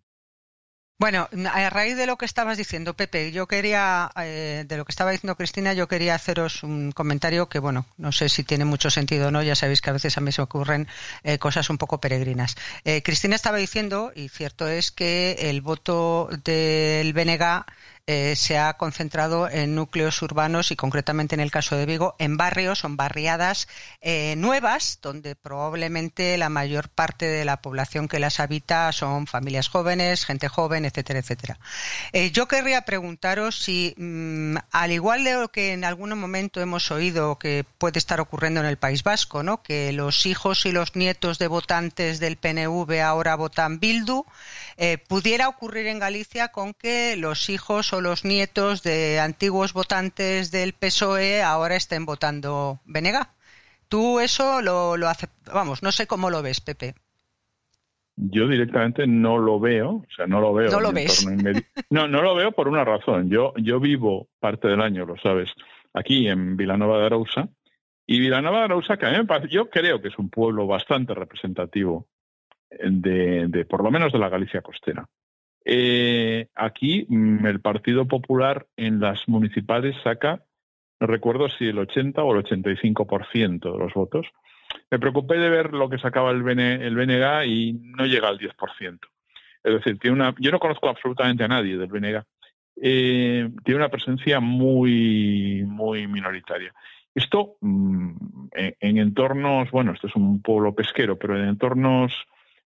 Bueno, 1.01 1.31
a 1.51 1.71
raíz 1.71 1.97
de 1.97 2.05
lo 2.05 2.19
que 2.19 2.27
estabas 2.27 2.59
diciendo, 2.59 2.93
Pepe, 2.93 3.33
yo 3.33 3.49
quería, 3.49 4.11
eh, 4.17 4.67
de 4.69 4.77
lo 4.77 4.85
que 4.85 4.93
estaba 4.93 5.11
diciendo 5.11 5.35
Cristina, 5.35 5.73
yo 5.73 5.89
quería 5.89 6.15
haceros 6.15 6.63
un 6.63 6.93
comentario 6.93 7.49
que, 7.49 7.59
bueno, 7.59 7.87
no 7.97 8.13
sé 8.13 8.29
si 8.29 8.45
tiene 8.45 8.67
mucho 8.67 8.91
sentido 8.91 9.29
o 9.29 9.31
no, 9.31 9.43
ya 9.43 9.55
sabéis 9.55 9.81
que 9.81 9.89
a 9.89 9.95
veces 9.95 10.19
a 10.19 10.21
mí 10.21 10.31
se 10.31 10.43
ocurren 10.43 10.89
eh, 11.23 11.39
cosas 11.39 11.71
un 11.71 11.79
poco 11.79 12.03
peregrinas. 12.03 12.55
Eh, 12.85 13.03
Cristina 13.03 13.35
estaba 13.35 13.57
diciendo, 13.57 14.13
y 14.15 14.29
cierto 14.29 14.69
es 14.69 14.91
que 14.91 15.39
el 15.49 15.63
voto 15.63 16.29
del 16.45 17.15
BNG 17.15 17.65
eh, 18.13 18.35
se 18.35 18.59
ha 18.59 18.73
concentrado 18.73 19.49
en 19.49 19.77
núcleos 19.77 20.21
urbanos 20.21 20.73
y 20.73 20.75
concretamente 20.75 21.37
en 21.37 21.41
el 21.41 21.53
caso 21.53 21.77
de 21.77 21.87
Vigo, 21.87 22.17
en 22.19 22.37
barrios 22.37 22.83
en 22.83 22.97
barriadas 22.97 23.69
eh, 24.01 24.35
nuevas, 24.37 24.99
donde 25.01 25.37
probablemente 25.37 26.37
la 26.37 26.49
mayor 26.49 26.89
parte 26.89 27.27
de 27.27 27.45
la 27.45 27.63
población 27.63 28.09
que 28.09 28.19
las 28.19 28.41
habita 28.41 28.91
son 28.91 29.29
familias 29.29 29.69
jóvenes, 29.69 30.25
gente 30.25 30.49
joven, 30.49 30.87
etcétera, 30.87 31.21
etcétera. 31.21 31.61
Eh, 32.13 32.33
yo 32.33 32.49
querría 32.49 32.83
preguntaros 32.83 33.63
si, 33.63 33.95
mm, 33.97 34.57
al 34.73 34.91
igual 34.91 35.23
de 35.23 35.35
lo 35.35 35.53
que 35.53 35.73
en 35.73 35.85
algún 35.85 36.19
momento 36.19 36.61
hemos 36.61 36.91
oído 36.91 37.39
que 37.39 37.65
puede 37.79 38.01
estar 38.01 38.19
ocurriendo 38.21 38.59
en 38.59 38.67
el 38.67 38.77
País 38.77 39.05
Vasco, 39.05 39.45
¿no? 39.45 39.63
que 39.63 39.93
los 39.93 40.27
hijos 40.27 40.67
y 40.67 40.73
los 40.73 40.97
nietos 40.97 41.39
de 41.39 41.47
votantes 41.47 42.19
del 42.19 42.39
PNV 42.39 43.03
ahora 43.05 43.37
votan 43.37 43.79
Bildu, 43.79 44.25
pudiera 45.07 45.47
ocurrir 45.47 45.87
en 45.87 46.01
Galicia 46.01 46.49
con 46.49 46.75
que 46.75 47.15
los 47.17 47.51
hijos 47.51 47.93
o 47.93 48.00
los 48.01 48.25
nietos 48.25 48.83
de 48.83 49.21
antiguos 49.21 49.73
votantes 49.73 50.51
del 50.51 50.73
PSOE 50.73 51.43
ahora 51.43 51.77
estén 51.77 52.07
votando 52.07 52.81
Venega. 52.85 53.35
¿Tú 53.89 54.21
eso 54.21 54.63
lo, 54.63 54.97
lo 54.97 55.09
Vamos, 55.53 55.83
no 55.83 55.93
sé 55.93 56.07
cómo 56.07 56.31
lo 56.31 56.43
ves, 56.43 56.61
Pepe. 56.61 56.95
Yo 58.17 58.47
directamente 58.47 59.07
no 59.07 59.39
lo 59.39 59.59
veo, 59.59 59.91
o 59.91 60.07
sea, 60.15 60.27
no 60.27 60.41
lo 60.41 60.53
veo. 60.53 60.71
No 60.71 60.81
lo 60.81 60.93
ves. 60.93 61.27
No, 61.91 62.07
no 62.07 62.23
lo 62.23 62.35
veo 62.35 62.53
por 62.53 62.69
una 62.69 62.85
razón. 62.85 63.31
Yo, 63.31 63.53
yo 63.57 63.81
vivo 63.81 64.29
parte 64.39 64.69
del 64.69 64.81
año, 64.81 65.07
lo 65.07 65.17
sabes, 65.17 65.51
aquí 65.93 66.29
en 66.29 66.57
Vilanova 66.57 66.99
de 66.99 67.07
Arousa. 67.07 67.49
Y 68.07 68.21
Vilanova 68.21 68.59
de 68.59 68.65
Arousa, 68.65 68.97
que 68.97 69.07
a 69.07 69.11
mí 69.11 69.19
me 69.19 69.25
parece, 69.25 69.53
yo 69.53 69.71
creo 69.71 70.01
que 70.01 70.09
es 70.09 70.19
un 70.19 70.31
pueblo 70.31 70.67
bastante 70.67 71.15
representativo 71.15 72.07
de, 72.71 73.47
de 73.49 73.65
por 73.65 73.83
lo 73.83 73.91
menos 73.91 74.13
de 74.13 74.19
la 74.19 74.29
Galicia 74.29 74.63
costera. 74.63 75.09
Eh, 75.65 76.49
aquí 76.55 77.07
mm, 77.09 77.47
el 77.47 77.61
Partido 77.61 78.07
Popular 78.07 78.67
en 78.77 79.01
las 79.01 79.29
municipales 79.29 79.97
saca, 80.03 80.43
no 81.01 81.07
recuerdo 81.07 81.49
si 81.49 81.67
el 81.67 81.79
80 81.79 82.23
o 82.23 82.35
el 82.35 82.45
85% 82.45 83.73
de 83.73 83.79
los 83.79 83.95
votos. 83.95 84.27
Me 84.91 84.99
preocupé 84.99 85.39
de 85.39 85.51
ver 85.51 85.73
lo 85.73 85.89
que 85.89 85.99
sacaba 85.99 86.31
el, 86.31 86.47
el 86.59 86.95
BNG 86.95 87.47
y 87.47 87.73
no 87.73 88.07
llega 88.07 88.29
al 88.29 88.39
10%. 88.39 88.99
Es 89.63 89.75
decir, 89.75 89.99
tiene 89.99 90.17
una, 90.17 90.35
yo 90.39 90.51
no 90.51 90.59
conozco 90.59 90.89
absolutamente 90.89 91.45
a 91.45 91.49
nadie 91.49 91.77
del 91.77 91.89
BNG. 91.89 92.23
Eh, 92.83 93.51
tiene 93.65 93.79
una 93.79 93.91
presencia 93.91 94.41
muy, 94.41 95.65
muy 95.67 96.07
minoritaria. 96.07 96.73
Esto 97.15 97.57
mm, 97.61 98.13
en, 98.53 98.99
entornos, 98.99 99.71
bueno, 99.71 99.93
esto 99.93 100.07
es 100.07 100.17
un 100.17 100.41
pueblo 100.41 100.75
pesquero, 100.75 101.19
pero 101.19 101.37
en 101.37 101.49
entornos 101.49 102.13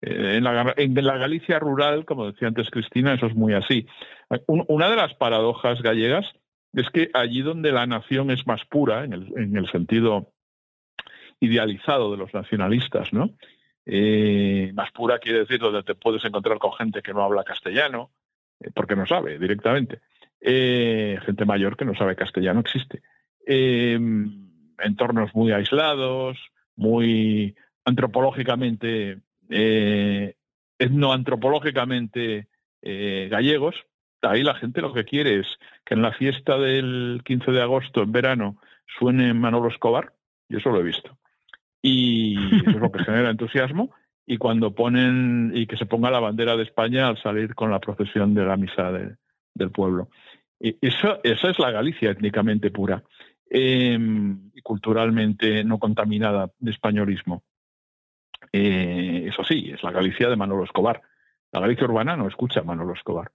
en 0.00 0.44
la, 0.44 0.74
en 0.76 0.94
la, 0.94 1.18
Galicia 1.18 1.58
rural, 1.58 2.04
como 2.04 2.30
decía 2.30 2.48
antes 2.48 2.70
Cristina, 2.70 3.14
eso 3.14 3.26
es 3.26 3.34
muy 3.34 3.54
así. 3.54 3.87
una 4.46 4.88
de 4.88 4.96
las 4.96 5.14
paradojas 5.14 5.82
gallegas 5.82 6.26
es 6.72 6.88
que 6.90 7.11
allí 7.14 7.42
donde 7.42 7.72
la 7.72 7.87
nación 7.87 8.30
es 8.30 8.46
más 8.46 8.64
pura, 8.66 9.04
en 9.04 9.12
el, 9.12 9.32
en 9.37 9.56
el 9.56 9.68
sentido 9.70 10.32
idealizado 11.40 12.11
de 12.11 12.18
los 12.18 12.32
nacionalistas, 12.32 13.12
¿no? 13.12 13.30
Eh, 13.87 14.70
más 14.74 14.92
pura 14.92 15.18
quiere 15.18 15.40
decir 15.40 15.58
donde 15.58 15.82
te 15.82 15.94
puedes 15.94 16.24
encontrar 16.24 16.58
con 16.58 16.74
gente 16.74 17.00
que 17.00 17.14
no 17.14 17.22
habla 17.22 17.42
castellano, 17.42 18.11
eh, 18.61 18.70
porque 18.74 18.96
no 18.96 19.06
sabe 19.06 19.38
directamente. 19.38 20.00
gente 20.40 21.44
mayor 21.44 21.76
que 21.76 21.84
no 21.84 21.94
sabe 21.94 22.14
castellano 22.14 22.61
existe. 22.61 23.02
entornos 24.78 25.34
muy 25.34 25.52
aislados, 25.52 26.38
muy 26.76 27.56
antropológicamente 27.84 29.22
eh, 29.50 30.34
etnoantropológicamente 30.78 32.48
eh, 32.82 33.28
gallegos, 33.30 33.74
ahí 34.22 34.42
la 34.42 34.54
gente 34.54 34.80
lo 34.80 34.92
que 34.92 35.04
quiere 35.04 35.40
es 35.40 35.46
que 35.84 35.94
en 35.94 36.02
la 36.02 36.12
fiesta 36.12 36.58
del 36.58 37.22
15 37.24 37.52
de 37.52 37.62
agosto, 37.62 38.02
en 38.02 38.12
verano, 38.12 38.61
suene 38.98 39.34
Manolo 39.34 39.68
Escobar, 39.68 40.12
yo 40.48 40.58
eso 40.58 40.70
lo 40.70 40.80
he 40.80 40.84
visto. 40.84 41.16
Y 41.82 42.37
eso 42.56 42.70
es 42.70 42.76
lo 42.76 42.90
que 42.90 43.04
genera 43.04 43.30
entusiasmo. 43.30 43.94
Y 44.26 44.37
cuando 44.37 44.74
ponen, 44.74 45.52
y 45.54 45.66
que 45.66 45.76
se 45.76 45.87
ponga 45.87 46.11
la 46.11 46.20
bandera 46.20 46.56
de 46.56 46.64
España 46.64 47.08
al 47.08 47.20
salir 47.22 47.54
con 47.54 47.70
la 47.70 47.80
procesión 47.80 48.34
de 48.34 48.44
la 48.44 48.56
misa 48.56 48.92
del 48.92 49.70
pueblo. 49.70 50.11
Y 50.61 50.76
eso, 50.80 51.20
esa 51.22 51.50
es 51.50 51.58
la 51.58 51.70
Galicia 51.70 52.11
étnicamente 52.11 52.70
pura 52.70 53.02
em, 53.48 54.50
y 54.54 54.61
culturalmente 54.61 55.64
no 55.64 55.78
contaminada 55.78 56.50
de 56.58 56.70
españolismo. 56.70 57.42
Eh, 58.52 59.26
eso 59.28 59.44
sí, 59.44 59.70
es 59.72 59.82
la 59.82 59.90
Galicia 59.90 60.28
de 60.28 60.37
Manolo 60.37 60.64
Escobar. 60.64 61.02
La 61.52 61.61
Galicia 61.61 61.84
urbana 61.84 62.16
no 62.16 62.28
escucha 62.28 62.61
a 62.61 62.64
Manolo 62.64 62.94
Escobar. 62.94 63.30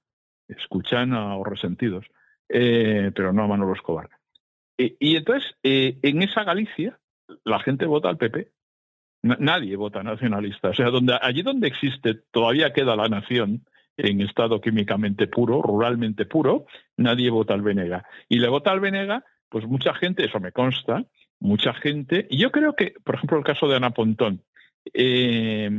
Escuchan 0.48 1.14
a 1.14 1.36
los 1.36 1.48
resentidos, 1.48 2.06
eh, 2.50 3.12
pero 3.16 3.34
no 3.34 3.44
a 3.44 3.48
Manolo 3.48 3.74
Escobar. 3.74 4.10
y 4.78 5.16
entonces, 5.16 5.56
eh, 5.64 6.00
en 6.02 6.24
esa 6.24 6.44
Galicia, 6.44 7.00
la 7.46 7.60
gente 7.60 7.86
vota 7.86 8.10
al 8.10 8.18
PP. 8.18 8.52
nadie 9.22 9.78
vota 9.78 10.04
nacionalista. 10.04 10.70
O 10.70 10.74
sea, 10.74 10.90
donde, 10.90 11.18
allí 11.22 11.44
donde 11.44 11.68
existe, 11.68 12.16
todavía 12.32 12.74
queda 12.74 12.96
la 12.98 13.08
nación 13.08 13.66
en 13.98 14.22
estado 14.22 14.60
químicamente 14.60 15.28
puro, 15.28 15.62
ruralmente 15.62 16.26
puro, 16.26 16.66
nadie 16.98 17.30
vota 17.30 17.54
al 17.54 17.62
Venega. 17.62 18.06
Y 18.28 18.40
le 18.40 18.50
vota 18.50 18.72
al 18.72 18.80
Venega, 18.80 19.24
pues 19.50 19.66
mucha 19.66 19.94
gente, 19.94 20.26
eso 20.26 20.40
me 20.40 20.52
consta, 20.52 21.06
mucha 21.40 21.74
gente. 21.74 22.28
Y 22.30 22.38
yo 22.38 22.52
creo 22.52 22.76
que, 22.76 22.94
por 23.04 23.16
ejemplo, 23.16 23.38
el 23.38 23.44
caso 23.44 23.68
de 23.68 23.76
Ana 23.76 23.92
Pontón, 23.92 24.44
eh, 24.94 25.70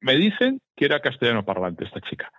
me 0.00 0.16
dicen 0.16 0.60
que 0.76 0.84
era 0.84 1.00
castellano 1.00 1.44
parlante 1.44 1.84
esta 1.84 2.00
chica 2.00 2.30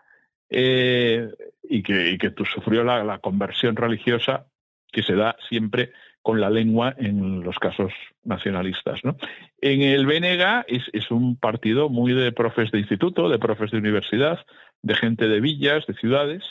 eh, 0.49 1.30
y, 1.63 1.82
que, 1.82 2.17
que 2.17 2.34
sufrió 2.45 2.84
la, 2.84 3.19
conversión 3.19 3.75
religiosa 3.75 4.45
que 4.91 5.04
se 5.04 5.15
da 5.15 5.36
siempre 5.49 5.91
con 6.21 6.39
la 6.39 6.49
lengua 6.49 6.95
en 6.97 7.43
los 7.43 7.58
casos 7.60 7.91
nacionalistas. 8.23 9.04
¿no? 9.04 9.17
En 9.60 9.82
el 9.82 10.06
BNG 10.06 10.65
es, 10.67 11.12
un 11.12 11.38
partido 11.38 11.89
muy 11.89 12.13
de 12.13 12.32
profes 12.32 12.71
de 12.71 12.80
instituto, 12.80 13.30
de 13.30 13.39
profes 13.39 13.71
de 13.71 13.78
universidad, 13.78 14.45
de 14.82 14.95
gente 14.95 15.28
de 15.28 15.41
villas, 15.41 15.86
de 15.88 15.93
ciudades, 15.95 16.43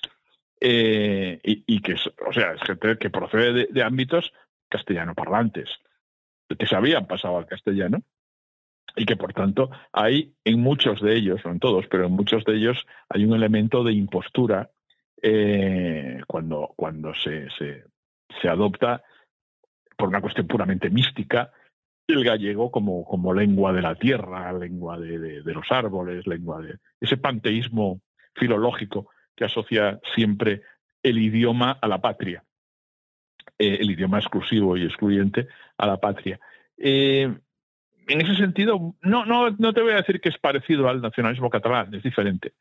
eh, 0.60 1.40
y, 1.42 1.80
que 1.80 1.92
es, 1.92 2.10
o 2.26 2.32
sea, 2.32 2.52
es 2.52 2.62
gente 2.62 2.98
que 2.98 3.10
procede 3.10 3.52
de, 3.52 3.68
de 3.70 3.82
ámbitos 3.82 4.32
castellano 4.68 5.14
parlantes, 5.14 5.68
que 6.58 6.66
se 6.66 6.76
habían 6.76 7.06
pasado 7.06 7.38
al 7.38 7.46
castellano 7.46 8.02
y 8.96 9.06
que 9.06 9.16
por 9.16 9.32
tanto 9.32 9.70
hay 9.92 10.34
en 10.44 10.60
muchos 10.60 11.00
de 11.00 11.16
ellos, 11.16 11.40
no 11.44 11.52
en 11.52 11.60
todos, 11.60 11.86
pero 11.88 12.06
en 12.06 12.12
muchos 12.12 12.44
de 12.44 12.56
ellos 12.56 12.86
hay 13.08 13.24
un 13.24 13.34
elemento 13.34 13.82
de 13.82 13.92
impostura 13.92 14.70
eh, 15.22 16.20
cuando, 16.26 16.72
cuando 16.76 17.14
se, 17.14 17.48
se, 17.50 18.48
adopta 18.48 19.02
por 19.96 20.08
una 20.08 20.20
cuestión 20.20 20.46
puramente 20.46 20.90
mística 20.90 21.50
el 22.06 22.22
gallego 22.22 22.70
como, 22.70 23.04
como 23.04 23.32
lengua 23.32 23.72
de 23.72 23.80
la 23.80 23.94
tierra, 23.94 24.52
lengua 24.52 24.98
de, 24.98 25.42
de, 25.42 25.52
los 25.54 25.64
árboles, 25.70 26.26
lengua 26.26 26.60
de 26.60 26.76
ese 27.00 27.16
panteísmo 27.16 28.02
filológico 28.34 29.08
que 29.34 29.46
asocia 29.46 29.98
siempre 30.14 30.62
el 31.02 31.18
idioma 31.18 31.78
a 31.80 31.88
la 31.88 32.02
patria, 32.02 32.44
eh, 33.58 33.78
el 33.80 33.90
idioma 33.90 34.18
exclusivo 34.18 34.76
y 34.76 34.84
excluyente 34.84 35.48
a 35.78 35.86
la 35.86 35.96
patria. 35.96 36.38
Eh, 36.76 37.34
en 38.06 38.20
ese 38.20 38.34
sentido, 38.36 38.94
no, 39.02 39.24
no, 39.24 39.50
no 39.50 39.72
te 39.72 39.82
voy 39.82 39.92
a 39.92 39.96
decir 39.96 40.20
que 40.20 40.28
es 40.28 40.38
parecido 40.38 40.88
al 40.88 41.00
nacionalismo 41.00 41.50
catalán, 41.50 41.94
es 41.94 42.02
diferente. 42.02 42.52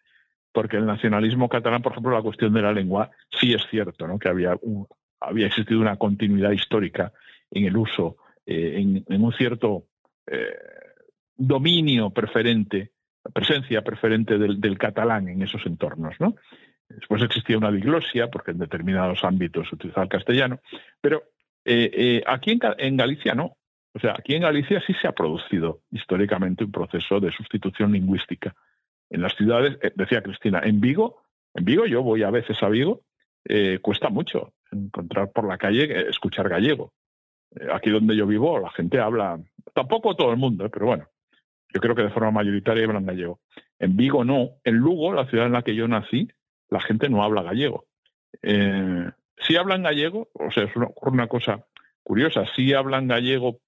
Porque 0.51 0.77
el 0.77 0.85
nacionalismo 0.85 1.49
catalán, 1.49 1.81
por 1.81 1.91
ejemplo, 1.93 2.13
la 2.13 2.21
cuestión 2.21 2.53
de 2.53 2.61
la 2.61 2.71
lengua, 2.71 3.09
sí 3.29 3.53
es 3.53 3.63
cierto, 3.69 4.07
¿no? 4.07 4.19
que 4.19 4.29
había, 4.29 4.55
había 5.19 5.47
existido 5.47 5.81
una 5.81 5.97
continuidad 5.97 6.51
histórica 6.51 7.11
en 7.49 7.65
el 7.65 7.75
uso, 7.75 8.17
eh, 8.45 9.03
en, 9.07 9.23
un 9.23 9.33
cierto 9.33 9.85
eh, 10.27 10.55
dominio 11.35 12.11
preferente, 12.11 12.91
presencia 13.33 13.81
preferente 13.81 14.37
del, 14.37 14.77
catalán 14.77 15.27
en 15.27 15.41
esos 15.41 15.65
entornos. 15.65 16.15
¿no? 16.19 16.35
Después 16.87 17.23
existía 17.23 17.57
una 17.57 17.71
diglosia, 17.71 18.27
porque 18.27 18.51
en 18.51 18.59
determinados 18.59 19.23
ámbitos 19.23 19.67
se 19.69 19.75
utilizaba 19.75 20.03
el 20.03 20.09
castellano, 20.09 20.59
pero 21.01 21.23
eh, 21.65 22.21
aquí 22.27 22.59
en 22.77 22.97
Galicia 22.97 23.33
no. 23.33 23.57
O 23.95 23.99
sea, 23.99 24.15
aquí 24.17 24.33
en 24.33 24.41
Galicia 24.41 24.81
sí 24.85 24.93
se 24.99 25.07
ha 25.07 25.11
producido 25.11 25.81
históricamente 25.91 26.63
un 26.63 26.71
proceso 26.71 27.19
de 27.19 27.31
sustitución 27.31 27.91
lingüística. 27.91 28.55
En 29.09 29.21
las 29.21 29.35
ciudades, 29.35 29.77
eh, 29.81 29.91
decía 29.95 30.23
Cristina, 30.23 30.61
en 30.63 30.81
Vigo, 30.81 31.21
en 31.53 31.65
Vigo 31.65 31.85
yo 31.85 32.01
voy 32.01 32.23
a 32.23 32.31
veces 32.31 32.61
a 32.63 32.69
Vigo, 32.69 33.01
eh, 33.45 33.79
cuesta 33.81 34.09
mucho 34.09 34.53
encontrar 34.71 35.31
por 35.31 35.47
la 35.47 35.57
calle, 35.57 35.83
eh, 35.83 36.05
escuchar 36.09 36.49
gallego. 36.49 36.93
aquí 37.71 37.91
donde 37.91 38.15
yo 38.15 38.25
vivo 38.25 38.57
la 38.57 38.71
gente 38.71 38.99
habla, 38.99 39.39
tampoco 39.75 40.15
todo 40.15 40.31
el 40.31 40.37
mundo, 40.37 40.67
pero 40.71 40.87
bueno, 40.87 41.07
yo 41.71 41.79
creo 41.79 41.93
que 41.93 42.01
de 42.01 42.09
forma 42.09 42.31
mayoritaria 42.31 42.83
hablan 42.83 43.05
gallego. 43.05 43.41
En 43.77 43.95
Vigo 43.95 44.25
no, 44.25 44.53
en 44.63 44.77
Lugo, 44.77 45.13
la 45.13 45.27
ciudad 45.27 45.45
en 45.45 45.51
la 45.51 45.61
que 45.61 45.75
yo 45.75 45.87
nací, 45.87 46.27
la 46.69 46.79
gente 46.79 47.09
no 47.09 47.21
habla 47.21 47.43
gallego. 47.43 47.85
si 48.41 49.55
hablan 49.55 49.83
gallego, 49.83 50.29
o 50.33 50.49
sea, 50.49 50.63
es 50.63 50.71
una 50.75 51.27
cosa 51.27 51.67
curiosa, 52.01 52.45
si 52.55 52.73
hablan 52.73 53.07
gallego 53.07 53.59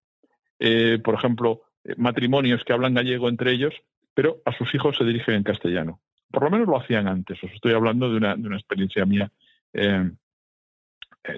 eh, 0.59 0.99
por 1.03 1.15
ejemplo, 1.15 1.61
eh, 1.83 1.95
matrimonios 1.97 2.63
que 2.63 2.73
hablan 2.73 2.93
gallego 2.93 3.29
entre 3.29 3.51
ellos, 3.51 3.73
pero 4.13 4.41
a 4.45 4.53
sus 4.53 4.73
hijos 4.73 4.97
se 4.97 5.03
dirigen 5.03 5.35
en 5.35 5.43
castellano. 5.43 5.99
Por 6.31 6.43
lo 6.43 6.49
menos 6.49 6.67
lo 6.67 6.77
hacían 6.77 7.07
antes. 7.07 7.43
Os 7.43 7.51
estoy 7.51 7.73
hablando 7.73 8.09
de 8.09 8.17
una, 8.17 8.33
experiencia 8.55 9.05
mía 9.05 9.31
eh, 9.73 10.11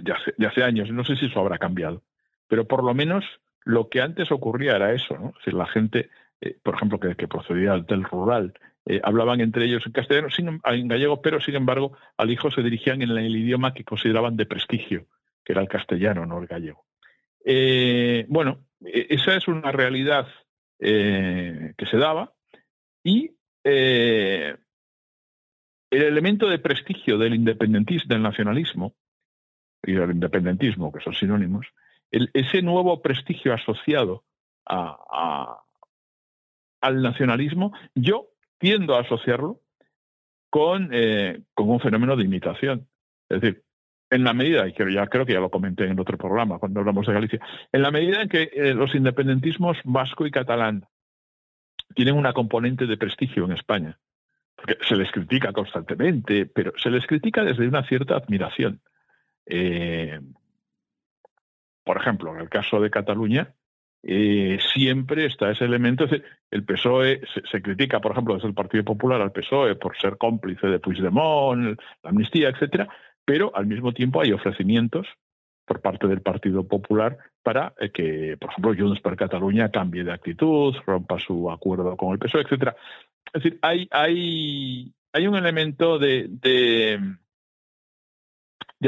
ya, 0.03 0.47
hace, 0.47 0.63
años, 0.63 0.91
no 0.91 1.03
sé 1.03 1.15
si 1.15 1.27
eso 1.27 1.39
habrá 1.39 1.57
cambiado, 1.57 2.03
pero 2.47 2.67
por 2.67 2.83
lo 2.83 2.93
menos 2.93 3.23
lo 3.63 3.89
que 3.89 4.01
antes 4.01 4.31
ocurría 4.31 4.75
era 4.75 4.93
eso, 4.93 5.17
¿no? 5.17 5.33
La 5.45 5.65
gente, 5.65 6.09
por 6.61 6.75
ejemplo, 6.75 6.99
que, 6.99 7.15
que, 7.15 7.27
procedía 7.27 7.77
del 7.77 8.03
rural, 8.03 8.53
hablaban 9.03 9.39
entre 9.39 9.65
ellos 9.65 9.85
en 9.85 9.93
castellano, 9.93 10.27
en 10.65 10.87
gallego, 10.89 11.21
pero 11.21 11.39
sin 11.39 11.55
embargo 11.55 11.97
al 12.17 12.31
hijo 12.31 12.51
se 12.51 12.63
dirigían 12.63 13.01
en 13.01 13.11
el 13.11 13.35
idioma 13.35 13.73
que 13.73 13.85
consideraban 13.85 14.35
de 14.35 14.45
prestigio, 14.45 15.05
que 15.45 15.53
era 15.53 15.61
el 15.61 15.69
castellano, 15.69 16.25
no 16.25 16.39
el 16.39 16.47
gallego. 16.47 16.87
Bueno, 17.43 18.65
e, 18.85 19.07
esa 19.09 19.35
es 19.35 19.47
una 19.47 19.71
realidad 19.71 20.27
que 20.79 21.85
se 21.89 21.97
daba 21.97 22.33
y 23.03 23.31
eh, 23.63 24.55
el 25.89 26.01
elemento 26.01 26.47
de 26.49 26.59
prestigio 26.59 27.17
del 27.17 27.35
independentismo, 27.35 28.13
del 28.13 28.21
nacionalismo 28.21 28.95
y 29.83 29.93
del 29.93 30.11
independentismo, 30.11 30.91
que 30.91 31.01
son 31.01 31.13
sinónimos, 31.13 31.67
ese 32.11 32.61
nuevo 32.61 33.01
prestigio 33.01 33.53
asociado 33.53 34.23
al 34.65 35.61
nacionalismo, 37.01 37.73
yo 37.95 38.27
tiendo 38.57 38.95
a 38.95 39.01
asociarlo 39.01 39.61
con, 40.49 40.89
eh, 40.91 41.41
con 41.53 41.69
un 41.69 41.79
fenómeno 41.79 42.15
de 42.15 42.23
imitación. 42.23 42.87
Es 43.29 43.41
decir, 43.41 43.63
en 44.09 44.23
la 44.23 44.33
medida, 44.33 44.67
y 44.67 44.73
ya 44.93 45.07
creo 45.07 45.25
que 45.25 45.33
ya 45.33 45.39
lo 45.39 45.49
comenté 45.49 45.85
en 45.85 45.99
otro 45.99 46.17
programa 46.17 46.59
cuando 46.59 46.79
hablamos 46.79 47.05
de 47.05 47.13
Galicia, 47.13 47.39
en 47.71 47.81
la 47.81 47.91
medida 47.91 48.21
en 48.21 48.29
que 48.29 48.49
eh, 48.53 48.73
los 48.73 48.95
independentismos 48.95 49.77
vasco 49.83 50.25
y 50.25 50.31
catalán 50.31 50.85
tienen 51.93 52.15
una 52.15 52.33
componente 52.33 52.85
de 52.85 52.97
prestigio 52.97 53.45
en 53.45 53.51
España, 53.51 53.97
porque 54.55 54.77
se 54.87 54.95
les 54.95 55.11
critica 55.11 55.51
constantemente, 55.51 56.45
pero 56.45 56.73
se 56.77 56.89
les 56.89 57.05
critica 57.05 57.43
desde 57.43 57.67
una 57.67 57.83
cierta 57.85 58.15
admiración. 58.15 58.81
Eh, 59.45 60.19
por 61.83 61.97
ejemplo, 61.97 62.33
en 62.33 62.41
el 62.41 62.49
caso 62.49 62.79
de 62.81 62.89
Cataluña, 62.89 63.53
eh, 64.03 64.59
siempre 64.73 65.25
está 65.25 65.51
ese 65.51 65.65
elemento. 65.65 66.05
El 66.51 66.63
PSOE 66.63 67.21
se, 67.49 67.61
critica, 67.61 67.99
por 67.99 68.11
ejemplo, 68.11 68.35
desde 68.35 68.47
el 68.47 68.53
Partido 68.53 68.83
Popular 68.83 69.21
al 69.21 69.31
PSOE 69.31 69.75
por 69.75 69.97
ser 69.97 70.17
cómplice 70.17 70.67
de 70.67 70.79
Puigdemont, 70.79 71.79
la 72.03 72.09
amnistía, 72.09 72.49
etcétera, 72.49 72.87
pero 73.27 73.53
al 73.53 73.65
mismo 73.65 73.91
tiempo 73.91 74.21
hay 74.21 74.31
ofrecimientos 74.31 75.05
por 75.65 75.81
parte 75.81 76.07
del 76.07 76.21
Partido 76.21 76.65
Popular 76.65 77.17
para 77.43 77.73
eh, 77.77 77.91
que, 77.91 78.37
por 78.39 78.51
ejemplo, 78.51 78.73
Junts 78.73 79.01
per 79.01 79.17
Cataluña 79.17 79.69
cambie 79.69 80.05
de 80.05 80.13
actitud, 80.13 80.73
rompa 80.85 81.19
su 81.19 81.51
acuerdo 81.51 81.97
con 81.97 82.13
el 82.13 82.19
PSOE, 82.19 82.43
etcétera. 82.43 82.77
Es 83.33 83.43
decir, 83.43 83.59
hay, 83.61 83.89
hay, 83.91 84.93
hay 85.11 85.27
un 85.27 85.35
elemento 85.35 85.99
de, 85.99 86.27
de, 86.29 87.17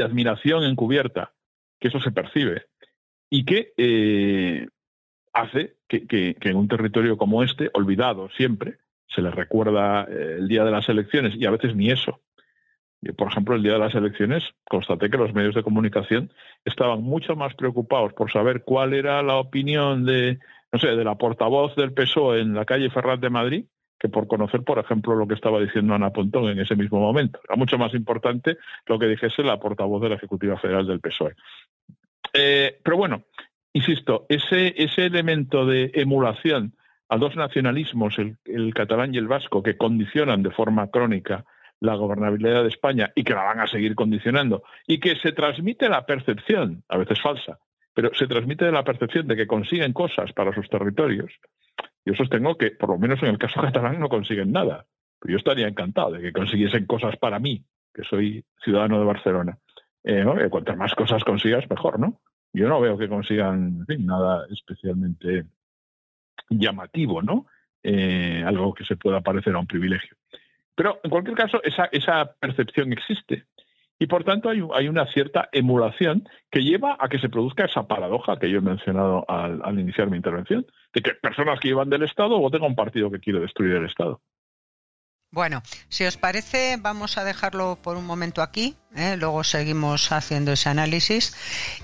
admiración 0.02 0.64
encubierta, 0.64 1.34
que 1.78 1.88
eso 1.88 2.00
se 2.00 2.10
percibe, 2.10 2.64
y 3.28 3.44
que 3.44 3.74
eh, 3.76 4.68
hace 5.34 5.76
que, 5.86 6.06
que, 6.06 6.34
en 6.40 6.56
un 6.56 6.66
territorio 6.66 7.18
como 7.18 7.42
este, 7.42 7.68
olvidado 7.74 8.30
siempre, 8.30 8.78
se 9.06 9.20
le 9.20 9.30
recuerda 9.30 10.04
eh, 10.04 10.36
el 10.38 10.48
día 10.48 10.64
de 10.64 10.70
las 10.70 10.88
elecciones, 10.88 11.34
y 11.36 11.44
a 11.44 11.50
veces 11.50 11.76
ni 11.76 11.90
eso, 11.90 12.22
por 13.16 13.28
ejemplo, 13.28 13.54
el 13.54 13.62
día 13.62 13.72
de 13.72 13.78
las 13.78 13.94
elecciones 13.94 14.44
constaté 14.68 15.08
que 15.08 15.16
los 15.16 15.32
medios 15.32 15.54
de 15.54 15.62
comunicación 15.62 16.30
estaban 16.64 17.02
mucho 17.02 17.34
más 17.34 17.54
preocupados 17.54 18.12
por 18.12 18.30
saber 18.30 18.62
cuál 18.64 18.92
era 18.92 19.22
la 19.22 19.36
opinión 19.36 20.04
de, 20.04 20.38
no 20.70 20.78
sé, 20.78 20.88
de 20.88 21.04
la 21.04 21.16
portavoz 21.16 21.74
del 21.76 21.94
PSOE 21.94 22.40
en 22.40 22.54
la 22.54 22.66
calle 22.66 22.90
Ferraz 22.90 23.20
de 23.20 23.30
Madrid 23.30 23.64
que 23.98 24.08
por 24.08 24.26
conocer, 24.26 24.62
por 24.62 24.78
ejemplo, 24.78 25.14
lo 25.14 25.28
que 25.28 25.34
estaba 25.34 25.60
diciendo 25.60 25.94
Ana 25.94 26.10
Pontón 26.10 26.48
en 26.48 26.58
ese 26.58 26.74
mismo 26.74 26.98
momento. 26.98 27.38
Era 27.46 27.56
mucho 27.56 27.76
más 27.76 27.92
importante 27.92 28.56
lo 28.86 28.98
que 28.98 29.06
dijese 29.06 29.42
la 29.42 29.60
portavoz 29.60 30.00
de 30.00 30.08
la 30.08 30.14
Ejecutiva 30.14 30.56
Federal 30.56 30.86
del 30.86 31.00
PSOE. 31.00 31.34
Eh, 32.32 32.80
pero 32.82 32.96
bueno, 32.96 33.24
insisto, 33.74 34.24
ese, 34.30 34.72
ese 34.82 35.04
elemento 35.04 35.66
de 35.66 35.90
emulación 35.92 36.72
a 37.10 37.18
dos 37.18 37.36
nacionalismos, 37.36 38.16
el 38.18 38.72
catalán 38.72 39.14
y 39.14 39.18
el 39.18 39.28
vasco, 39.28 39.62
que 39.62 39.76
condicionan 39.76 40.42
de 40.42 40.50
forma 40.50 40.90
crónica 40.90 41.44
la 41.80 41.94
gobernabilidad 41.94 42.62
de 42.62 42.68
España 42.68 43.10
y 43.14 43.24
que 43.24 43.34
la 43.34 43.42
van 43.42 43.60
a 43.60 43.66
seguir 43.66 43.94
condicionando 43.94 44.62
y 44.86 45.00
que 45.00 45.16
se 45.16 45.32
transmite 45.32 45.88
la 45.88 46.06
percepción, 46.06 46.84
a 46.88 46.98
veces 46.98 47.20
falsa, 47.20 47.58
pero 47.94 48.10
se 48.14 48.26
transmite 48.26 48.70
la 48.70 48.84
percepción 48.84 49.26
de 49.26 49.36
que 49.36 49.46
consiguen 49.46 49.92
cosas 49.92 50.32
para 50.32 50.54
sus 50.54 50.68
territorios. 50.68 51.32
Yo 52.04 52.14
sostengo 52.14 52.56
que, 52.56 52.70
por 52.70 52.90
lo 52.90 52.98
menos 52.98 53.22
en 53.22 53.30
el 53.30 53.38
caso 53.38 53.60
catalán, 53.62 53.98
no 53.98 54.08
consiguen 54.08 54.52
nada. 54.52 54.86
Pero 55.18 55.32
yo 55.32 55.38
estaría 55.38 55.68
encantado 55.68 56.12
de 56.12 56.22
que 56.22 56.32
consiguiesen 56.32 56.86
cosas 56.86 57.16
para 57.16 57.38
mí, 57.38 57.62
que 57.92 58.02
soy 58.04 58.44
ciudadano 58.62 58.98
de 58.98 59.04
Barcelona. 59.04 59.58
Eh, 60.02 60.24
cuantas 60.50 60.76
más 60.78 60.94
cosas 60.94 61.22
consigas, 61.24 61.68
mejor, 61.68 61.98
¿no? 61.98 62.20
Yo 62.52 62.68
no 62.68 62.80
veo 62.80 62.96
que 62.96 63.08
consigan 63.08 63.84
nada 63.98 64.46
especialmente 64.50 65.44
llamativo, 66.48 67.22
¿no? 67.22 67.46
Eh, 67.82 68.42
algo 68.44 68.74
que 68.74 68.84
se 68.84 68.96
pueda 68.96 69.20
parecer 69.20 69.54
a 69.54 69.58
un 69.58 69.66
privilegio. 69.66 70.16
Pero 70.80 70.98
en 71.02 71.10
cualquier 71.10 71.36
caso, 71.36 71.62
esa, 71.62 71.90
esa 71.92 72.36
percepción 72.40 72.90
existe. 72.90 73.44
Y 73.98 74.06
por 74.06 74.24
tanto 74.24 74.48
hay, 74.48 74.62
hay, 74.72 74.88
una 74.88 75.04
cierta 75.08 75.50
emulación 75.52 76.26
que 76.50 76.62
lleva 76.62 76.96
a 76.98 77.10
que 77.10 77.18
se 77.18 77.28
produzca 77.28 77.66
esa 77.66 77.86
paradoja 77.86 78.38
que 78.38 78.50
yo 78.50 78.60
he 78.60 78.62
mencionado 78.62 79.26
al, 79.28 79.60
al 79.62 79.78
iniciar 79.78 80.08
mi 80.08 80.16
intervención, 80.16 80.64
de 80.94 81.02
que 81.02 81.12
personas 81.12 81.60
que 81.60 81.68
llevan 81.68 81.90
del 81.90 82.04
Estado 82.04 82.38
voten 82.38 82.62
a 82.62 82.66
un 82.66 82.76
partido 82.76 83.10
que 83.10 83.20
quiere 83.20 83.40
destruir 83.40 83.74
el 83.74 83.84
Estado. 83.84 84.22
Bueno, 85.32 85.62
si 85.88 86.04
os 86.04 86.16
parece, 86.16 86.76
vamos 86.76 87.16
a 87.16 87.22
dejarlo 87.22 87.78
por 87.80 87.96
un 87.96 88.04
momento 88.04 88.42
aquí, 88.42 88.76
¿eh? 88.96 89.16
luego 89.16 89.44
seguimos 89.44 90.10
haciendo 90.10 90.50
ese 90.50 90.70
análisis 90.70 91.32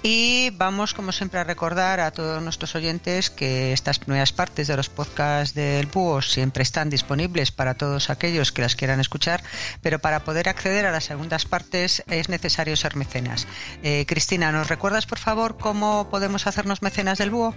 y 0.03 0.51
vamos, 0.55 0.95
como 0.95 1.13
siempre, 1.13 1.39
a 1.39 1.45
recordar 1.45 2.01
a 2.01 2.11
todos 2.11 2.43
nuestros 2.43 2.75
oyentes 2.75 3.31
que 3.31 3.73
estas 3.73 4.01
primeras 4.01 4.33
partes 4.33 4.67
de 4.67 4.77
los 4.77 4.89
podcasts 4.89 5.55
del 5.55 5.87
Búho 5.87 6.23
siempre 6.23 6.65
están 6.65 6.91
disponibles 6.91 7.53
para 7.53 7.75
todos 7.75 8.11
aquellos 8.11 8.51
que 8.51 8.63
las 8.63 8.75
quieran 8.75 8.99
escuchar, 8.99 9.45
pero 9.81 10.01
para 10.01 10.25
poder 10.25 10.49
acceder 10.49 10.85
a 10.85 10.91
las 10.91 11.05
segundas 11.05 11.45
partes 11.45 12.03
es 12.09 12.29
necesario 12.29 12.75
ser 12.75 12.97
mecenas. 12.97 13.47
Eh, 13.85 14.07
Cristina, 14.09 14.51
¿nos 14.51 14.67
recuerdas, 14.67 15.07
por 15.07 15.21
favor, 15.21 15.57
cómo 15.57 16.11
podemos 16.11 16.49
hacernos 16.49 16.83
mecenas 16.83 17.19
del 17.19 17.31
Búho? 17.31 17.55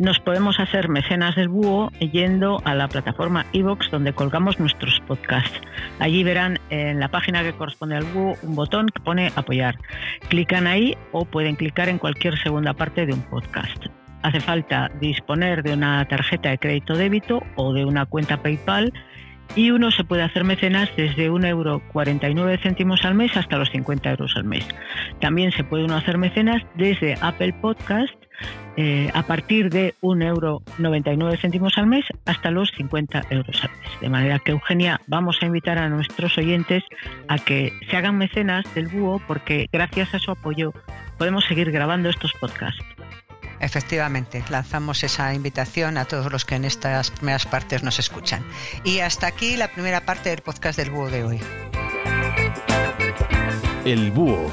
Nos 0.00 0.18
podemos 0.18 0.58
hacer 0.58 0.88
mecenas 0.88 1.36
del 1.36 1.48
búho 1.48 1.90
yendo 2.00 2.60
a 2.64 2.74
la 2.74 2.88
plataforma 2.88 3.46
iVoox 3.52 3.90
donde 3.90 4.12
colgamos 4.12 4.58
nuestros 4.58 5.00
podcasts. 5.06 5.60
Allí 6.00 6.24
verán 6.24 6.58
en 6.70 6.98
la 7.00 7.08
página 7.08 7.42
que 7.42 7.52
corresponde 7.52 7.96
al 7.96 8.04
búho 8.04 8.34
un 8.42 8.54
botón 8.54 8.88
que 8.88 9.00
pone 9.00 9.32
apoyar. 9.36 9.78
Clican 10.28 10.66
ahí 10.66 10.96
o 11.12 11.24
pueden 11.24 11.54
clicar 11.54 11.88
en 11.88 11.98
cualquier 11.98 12.38
segunda 12.38 12.74
parte 12.74 13.06
de 13.06 13.12
un 13.12 13.22
podcast. 13.22 13.86
Hace 14.22 14.40
falta 14.40 14.90
disponer 15.00 15.62
de 15.62 15.74
una 15.74 16.04
tarjeta 16.08 16.48
de 16.48 16.58
crédito 16.58 16.96
débito 16.96 17.42
o 17.56 17.72
de 17.72 17.84
una 17.84 18.06
cuenta 18.06 18.42
PayPal 18.42 18.92
y 19.54 19.70
uno 19.70 19.90
se 19.90 20.02
puede 20.02 20.22
hacer 20.22 20.42
mecenas 20.42 20.88
desde 20.96 21.30
1,49 21.30 21.46
euro 21.46 21.82
al 23.04 23.14
mes 23.14 23.36
hasta 23.36 23.58
los 23.58 23.70
50 23.70 24.10
euros 24.10 24.32
al 24.36 24.44
mes. 24.44 24.66
También 25.20 25.52
se 25.52 25.62
puede 25.62 25.84
uno 25.84 25.96
hacer 25.96 26.18
mecenas 26.18 26.62
desde 26.74 27.16
Apple 27.20 27.52
Podcast 27.60 28.14
eh, 28.76 29.10
a 29.14 29.22
partir 29.22 29.70
de 29.70 29.94
1,99 30.02 30.26
euro 30.26 31.36
céntimos 31.40 31.78
al 31.78 31.86
mes 31.86 32.04
hasta 32.24 32.50
los 32.50 32.70
50 32.76 33.22
euros 33.30 33.62
al 33.62 33.70
mes. 33.70 34.00
De 34.00 34.08
manera 34.08 34.38
que, 34.38 34.52
Eugenia, 34.52 35.00
vamos 35.06 35.38
a 35.40 35.46
invitar 35.46 35.78
a 35.78 35.88
nuestros 35.88 36.36
oyentes 36.38 36.82
a 37.28 37.38
que 37.38 37.72
se 37.88 37.96
hagan 37.96 38.18
mecenas 38.18 38.64
del 38.74 38.88
búho 38.88 39.20
porque 39.26 39.68
gracias 39.72 40.14
a 40.14 40.18
su 40.18 40.30
apoyo 40.30 40.72
podemos 41.18 41.44
seguir 41.44 41.70
grabando 41.70 42.08
estos 42.08 42.32
podcasts. 42.34 42.84
Efectivamente, 43.60 44.44
lanzamos 44.50 45.04
esa 45.04 45.32
invitación 45.32 45.96
a 45.96 46.04
todos 46.04 46.30
los 46.30 46.44
que 46.44 46.56
en 46.56 46.64
estas 46.64 47.10
primeras 47.10 47.46
partes 47.46 47.82
nos 47.82 47.98
escuchan. 47.98 48.44
Y 48.84 48.98
hasta 48.98 49.26
aquí 49.26 49.56
la 49.56 49.68
primera 49.68 50.04
parte 50.04 50.30
del 50.30 50.42
podcast 50.42 50.78
del 50.78 50.90
búho 50.90 51.08
de 51.08 51.24
hoy. 51.24 51.40
El 53.84 54.10
búho 54.10 54.50